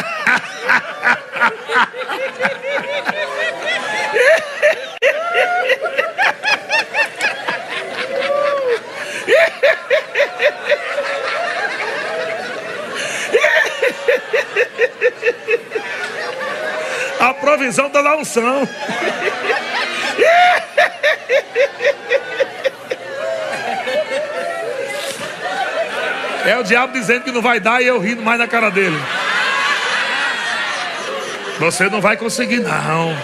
[17.25, 18.69] A provisão na unção.
[26.45, 29.03] É o diabo dizendo que não vai dar e eu rindo mais na cara dele.
[31.59, 33.17] Você não vai conseguir, não.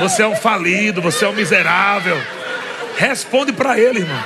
[0.00, 2.20] Você é um falido, você é um miserável.
[2.96, 4.24] Responde para ele, irmão.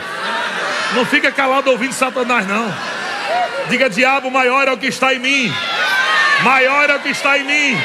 [0.95, 2.75] Não fica calado ouvindo Satanás, não.
[3.69, 5.55] Diga, diabo, maior é o que está em mim.
[6.43, 7.79] Maior é o que está em mim.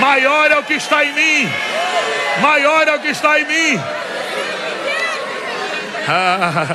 [0.00, 1.50] Maior é o que está em mim.
[2.40, 3.80] Maior é o que está em mim.
[6.08, 6.66] Ah.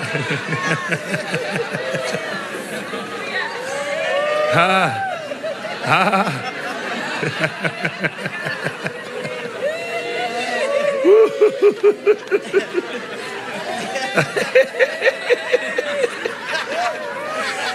[4.59, 4.91] Ah,
[5.86, 6.26] ah,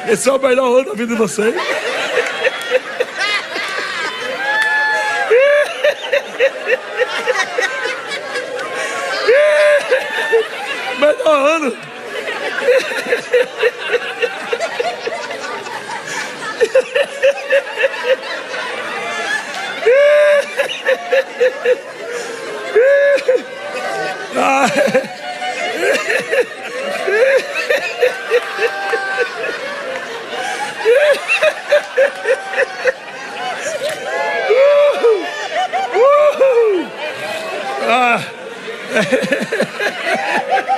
[0.09, 1.55] Esse é o melhor ano da vida de vocês.
[11.03, 11.76] Melhor ano.
[24.34, 24.66] Ah.
[40.57, 40.72] Tem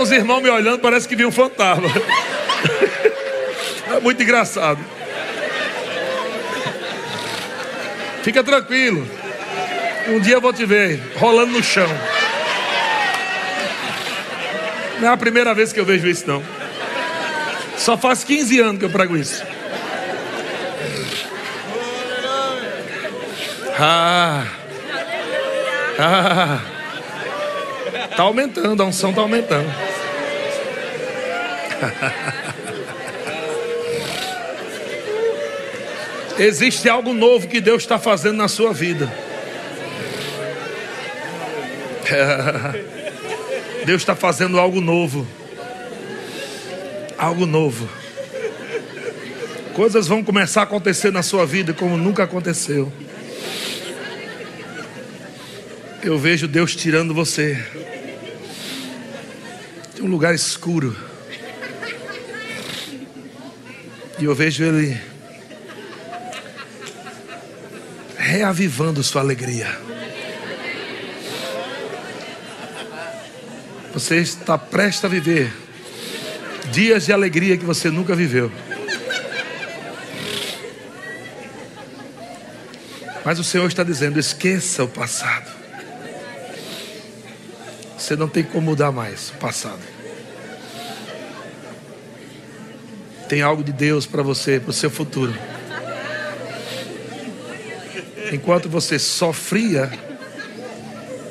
[0.00, 1.88] uns irmãos me olhando, parece que viu um fantasma.
[3.90, 4.78] É muito engraçado.
[8.22, 9.04] Fica tranquilo.
[10.08, 11.88] Um dia eu vou te ver rolando no chão.
[15.00, 16.40] Não é a primeira vez que eu vejo isso, não.
[17.76, 19.42] Só faz 15 anos que eu prego isso.
[23.76, 24.46] Ah.
[25.98, 26.60] Ah.
[28.16, 29.89] Tá aumentando, a unção tá aumentando.
[36.38, 39.12] Existe algo novo que Deus está fazendo na sua vida.
[43.84, 45.26] Deus está fazendo algo novo.
[47.18, 47.88] Algo novo.
[49.74, 52.92] Coisas vão começar a acontecer na sua vida como nunca aconteceu.
[56.02, 57.62] Eu vejo Deus tirando você
[59.94, 60.96] de um lugar escuro.
[64.20, 65.00] E eu vejo Ele
[68.18, 69.66] reavivando sua alegria.
[73.94, 75.50] Você está prestes a viver
[76.70, 78.52] dias de alegria que você nunca viveu.
[83.24, 85.50] Mas o Senhor está dizendo: esqueça o passado.
[87.96, 89.99] Você não tem como mudar mais o passado.
[93.30, 95.32] Tem algo de Deus para você, para o seu futuro.
[98.32, 99.88] Enquanto você sofria,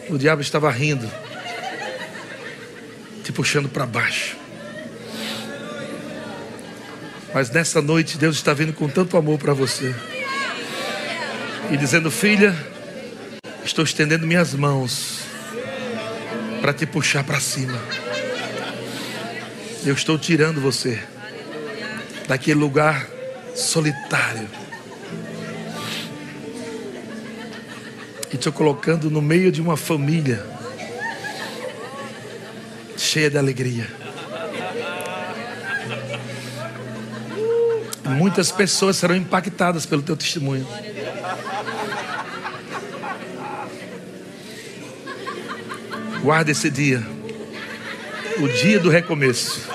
[0.10, 1.12] o diabo estava rindo,
[3.22, 4.38] te puxando para baixo.
[7.34, 9.94] Mas nessa noite Deus está vindo com tanto amor para você
[11.70, 12.56] e dizendo: Filha,
[13.66, 15.20] estou estendendo minhas mãos
[16.62, 17.78] para te puxar para cima.
[19.86, 20.98] Eu estou tirando você
[22.30, 23.08] daquele lugar
[23.56, 24.48] solitário
[28.32, 30.46] e te colocando no meio de uma família
[32.96, 33.88] cheia de alegria.
[38.06, 40.68] Muitas pessoas serão impactadas pelo teu testemunho.
[46.22, 47.02] Guarda esse dia,
[48.40, 49.68] o dia do recomeço.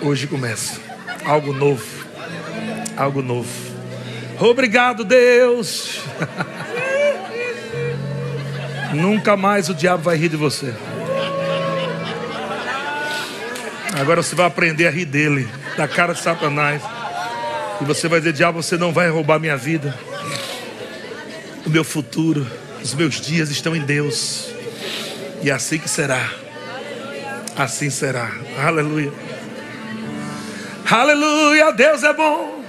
[0.00, 0.80] Hoje começa
[1.24, 1.84] algo novo,
[2.96, 3.48] algo novo.
[4.38, 6.00] Obrigado, Deus.
[8.94, 10.72] Nunca mais o diabo vai rir de você.
[14.00, 16.80] Agora você vai aprender a rir dele, da cara de Satanás.
[17.80, 19.98] E você vai dizer: Diabo, você não vai roubar minha vida,
[21.66, 22.46] o meu futuro.
[22.80, 24.50] Os meus dias estão em Deus.
[25.42, 26.30] E assim que será.
[27.56, 28.30] Assim será.
[28.56, 29.12] Aleluia.
[30.90, 31.70] Aleluia.
[31.72, 32.64] Deus é bom.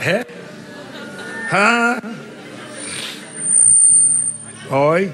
[0.00, 0.26] É.
[1.52, 2.02] Ah.
[4.70, 5.12] Oi.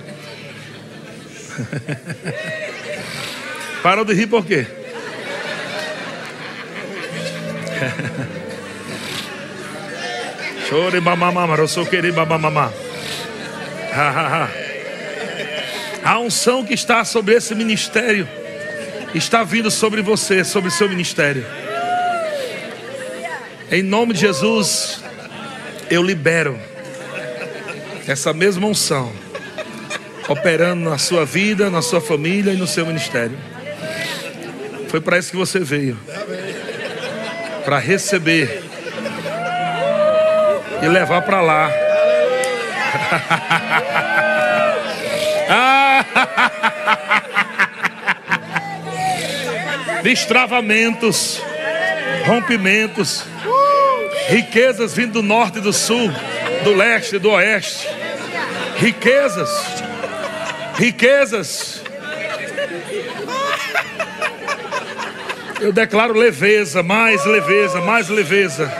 [3.83, 4.67] Parou de rir por quê?
[10.69, 12.73] Chore mamamama, eu sou querer mamamama.
[16.03, 18.27] A unção que está sobre esse ministério
[19.15, 21.47] está vindo sobre você, sobre o seu ministério.
[23.75, 25.03] Em nome de Jesus,
[25.91, 26.57] eu libero
[28.07, 29.13] essa mesma unção
[30.29, 33.37] operando na sua vida, na sua família e no seu ministério.
[34.87, 35.99] Foi para isso que você veio
[37.65, 38.63] para receber
[40.81, 41.69] e levar para lá.
[50.05, 51.43] Destravamentos,
[52.25, 53.35] rompimentos,
[54.29, 56.11] riquezas vindo do norte e do sul,
[56.63, 57.89] do leste e do oeste.
[58.77, 59.51] Riquezas,
[60.77, 61.83] riquezas.
[65.61, 68.71] Eu declaro leveza, mais leveza, mais leveza.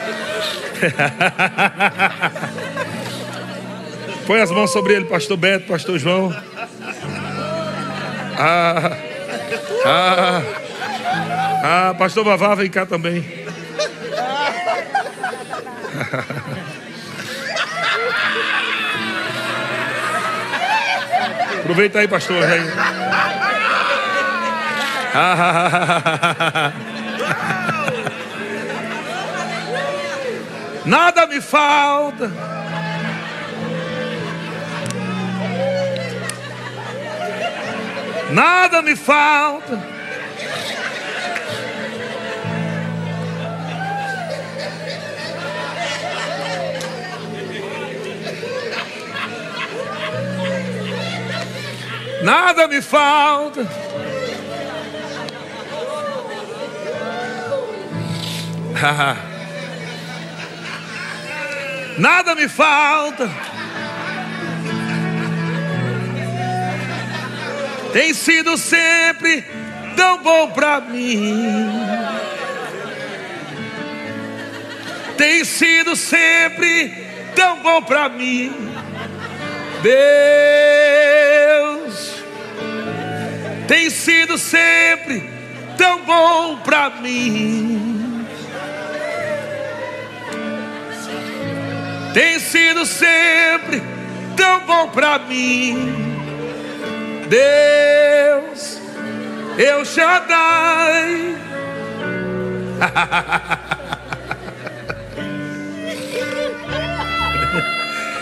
[4.27, 6.35] Põe as mãos sobre ele, pastor Beto, pastor João.
[8.37, 8.97] Ah,
[9.85, 10.43] ah,
[11.63, 13.44] ah, pastor Vavá, vem cá também.
[21.61, 22.45] Aproveita aí, pastor.
[22.45, 22.61] Aí.
[30.85, 32.31] Nada me falta.
[38.31, 39.94] Nada me falta.
[52.25, 53.61] Nada me falta.
[61.99, 63.31] Nada me falta.
[67.93, 69.45] Tem sido sempre
[69.95, 71.69] tão bom para mim.
[75.19, 77.07] Tem sido sempre
[77.37, 78.51] tão bom para mim.
[79.83, 80.74] Deus
[83.67, 85.29] tem sido sempre
[85.77, 88.27] tão bom para mim.
[92.13, 93.83] Tem sido sempre
[94.37, 95.93] tão bom para mim.
[97.29, 98.81] Deus,
[99.59, 101.35] eu Shaddai.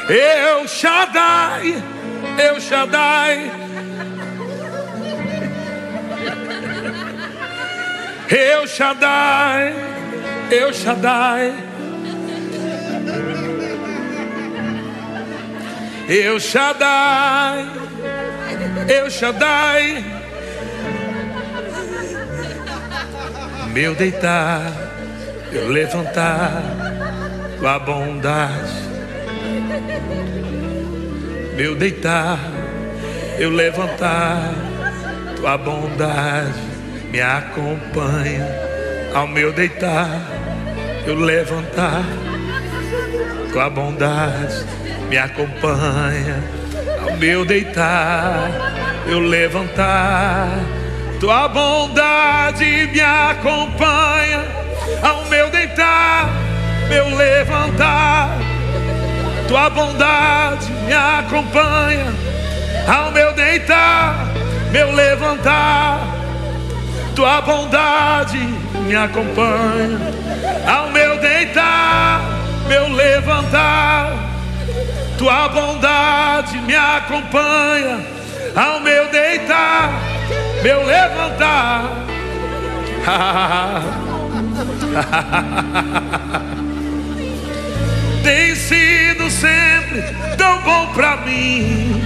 [0.08, 1.82] Eu Shaddai,
[2.36, 3.61] eu Shaddai.
[8.34, 9.74] Eu Shaddai,
[10.50, 11.54] eu Shaddai.
[16.08, 17.66] Eu Shaddai,
[18.88, 20.02] eu Shaddai.
[23.74, 24.72] Meu deitar,
[25.52, 26.62] eu levantar,
[27.58, 28.72] tua bondade.
[31.54, 32.38] Meu deitar,
[33.38, 34.54] eu levantar,
[35.36, 36.71] tua bondade
[37.12, 38.48] me acompanha.
[39.14, 40.22] Ao meu deitar,
[41.06, 42.04] eu levantar,
[43.52, 44.64] tua bondade
[45.10, 46.42] me acompanha.
[47.02, 48.50] Ao meu deitar,
[49.06, 50.48] eu levantar,
[51.20, 54.44] tua bondade me acompanha.
[55.02, 56.30] Ao meu deitar,
[56.88, 58.38] meu levantar,
[59.46, 62.06] tua bondade me acompanha.
[62.88, 64.28] Ao meu deitar,
[64.72, 66.21] meu levantar,
[67.14, 68.38] tua bondade
[68.86, 69.98] me acompanha.
[70.66, 72.20] Ao meu deitar,
[72.68, 74.12] meu levantar,
[75.18, 78.00] tua bondade me acompanha.
[78.54, 79.90] Ao meu deitar,
[80.62, 81.84] meu levantar.
[88.22, 90.02] Tem sido sempre
[90.36, 92.00] tão bom para mim.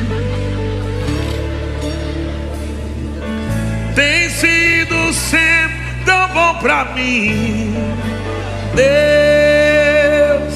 [3.97, 7.75] Tem sido sempre tão bom para mim.
[8.75, 10.55] Deus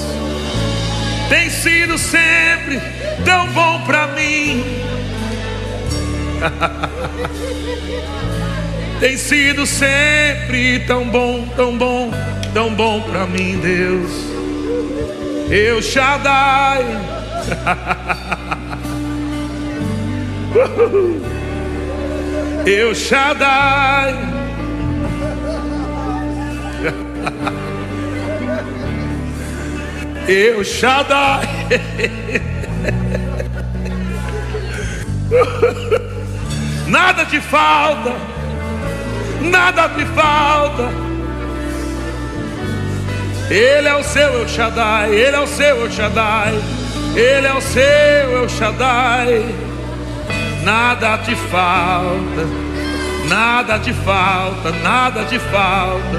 [1.30, 2.78] tem sido sempre
[3.24, 4.62] tão bom para mim.
[9.00, 12.10] tem sido sempre tão bom, tão bom,
[12.52, 14.10] tão bom para mim, Deus.
[15.50, 16.84] Eu Shaddai.
[22.66, 24.14] Eu Shaddai.
[30.28, 31.48] Eu Shaddai.
[36.86, 38.12] Nada te falta.
[39.40, 40.90] Nada te falta.
[43.50, 46.54] Ele é o seu El Shaddai, Ele é o seu El Shaddai,
[47.16, 49.69] Ele é o seu El Shaddai.
[50.62, 52.46] Nada te falta,
[53.28, 56.18] nada te falta, nada te falta.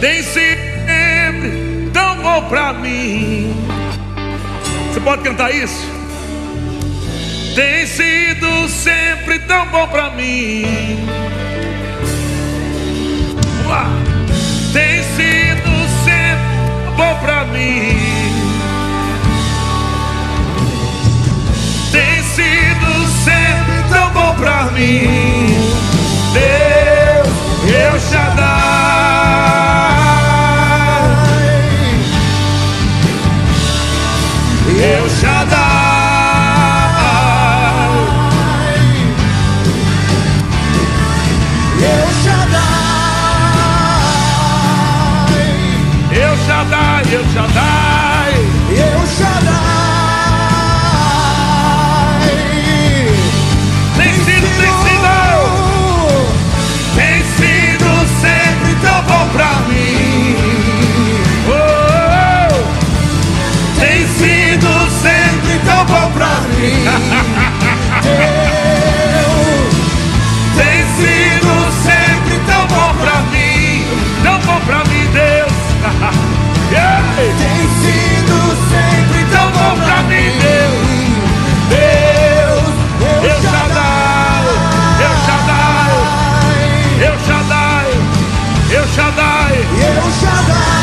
[0.00, 3.54] Tem sempre tão bom pra mim.
[4.92, 5.86] Você pode cantar isso?
[7.54, 10.98] Tem sido sempre tão bom pra mim.
[13.56, 13.99] Vamos lá.
[17.50, 17.98] Mim.
[21.92, 25.29] Tem sido sempre tão bom pra mim.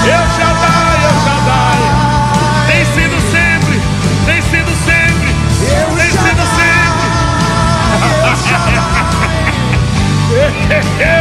[0.07, 1.81] Eu Shaddai, eu Shaddai.
[2.67, 3.75] Tem sido sempre,
[4.25, 5.29] tem sido sempre,
[5.61, 7.07] Eu tem sido sempre.
[8.23, 8.35] Eu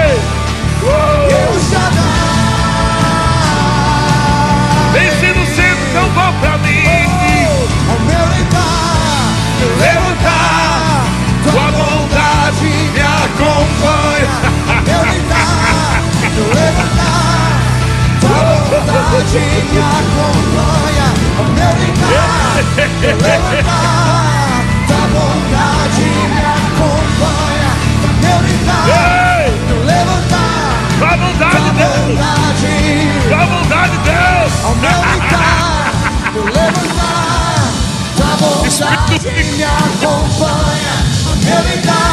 [19.35, 21.07] me acompanha.
[21.39, 21.73] Ao meu
[23.03, 27.71] meu levantar, tua bondade me acompanha.
[28.03, 28.39] Ao meu
[29.67, 32.19] meu levantar, tua bondade, Deus.
[33.29, 34.53] Tua bondade, Deus.
[34.65, 34.99] Ao meu
[36.33, 37.63] meu levantar,
[38.17, 39.19] tua bondade
[39.57, 40.95] me acompanha.
[41.27, 42.06] Ao meu deitar,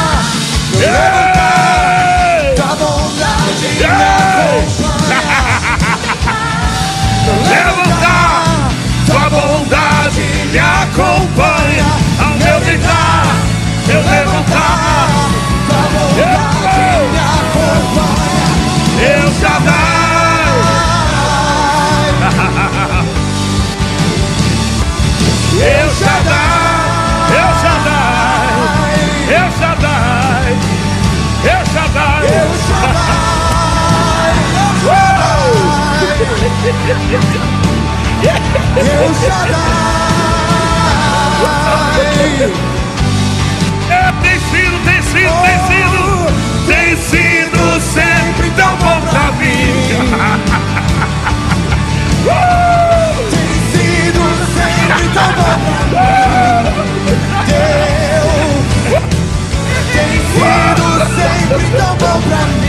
[7.54, 7.93] Meu
[36.66, 36.72] eu
[39.20, 39.84] Shaddai.
[43.90, 46.02] É, tem sido, tem sido, tem sido,
[46.66, 47.62] tem sido
[47.92, 49.74] sempre tão bom pra mim.
[52.24, 52.30] Uh!
[53.30, 55.56] Tem sido sempre tão bom
[55.90, 57.04] pra mim.
[57.46, 58.24] Deus
[59.92, 62.63] tem sido sempre tão bom pra mim.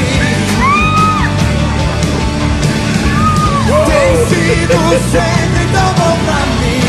[4.28, 4.78] Sido
[5.12, 6.82] sempre tão bom pra mim.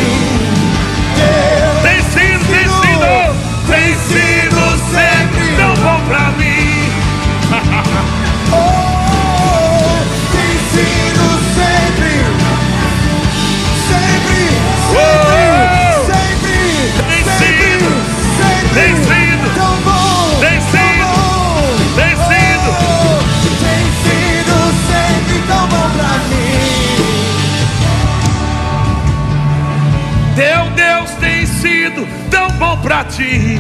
[1.16, 3.10] Deus Tem sido, tem sido,
[3.66, 4.62] tem sido
[4.92, 6.46] sempre tão bom pra mim.
[32.86, 33.58] Pra ti.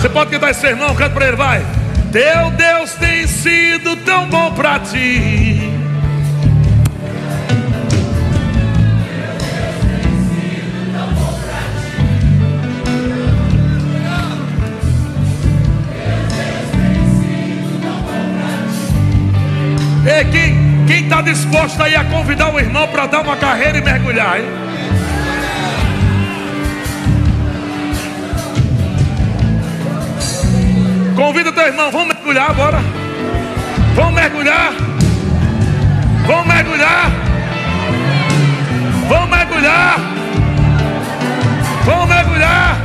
[0.00, 1.62] Você pode cantar esse sermão, canta pra ele, vai.
[2.10, 5.70] Teu Deus tem sido tão bom pra ti.
[20.06, 20.24] Ei,
[20.86, 24.73] quem está disposto aí a convidar o irmão para dar uma carreira e mergulhar, hein?
[31.24, 32.82] Convida teu irmão, vamos mergulhar agora.
[33.94, 34.74] Vamos mergulhar.
[36.26, 37.10] Vamos mergulhar.
[39.08, 40.00] Vamos mergulhar.
[41.86, 42.76] Vamos mergulhar.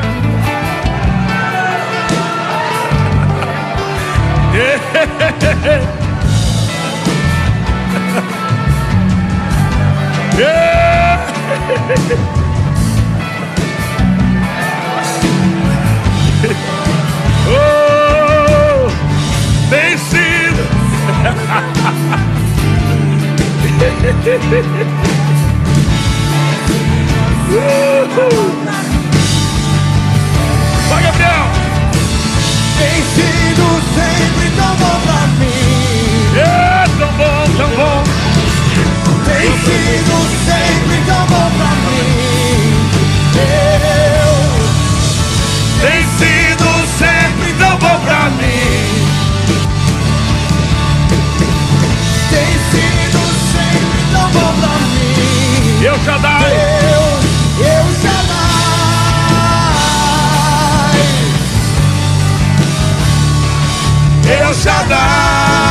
[10.40, 11.20] Yeah.
[11.92, 12.36] oh,
[27.52, 28.54] Uhul.
[30.90, 31.46] Vai, Gabriel!
[32.78, 36.38] Tem sido sempre tão bom pra mim.
[36.38, 38.04] É tão bom, tão bom.
[39.26, 42.88] Tem sido sempre tão bom pra mim.
[43.34, 44.70] Deus
[45.82, 46.70] Tem sido
[47.00, 48.59] sempre tão bom pra mim.
[54.60, 55.84] Bom pra mim.
[55.84, 56.40] Eu já dá.
[56.40, 57.26] Deus,
[57.60, 57.90] eu.
[64.32, 65.69] Eu já dá.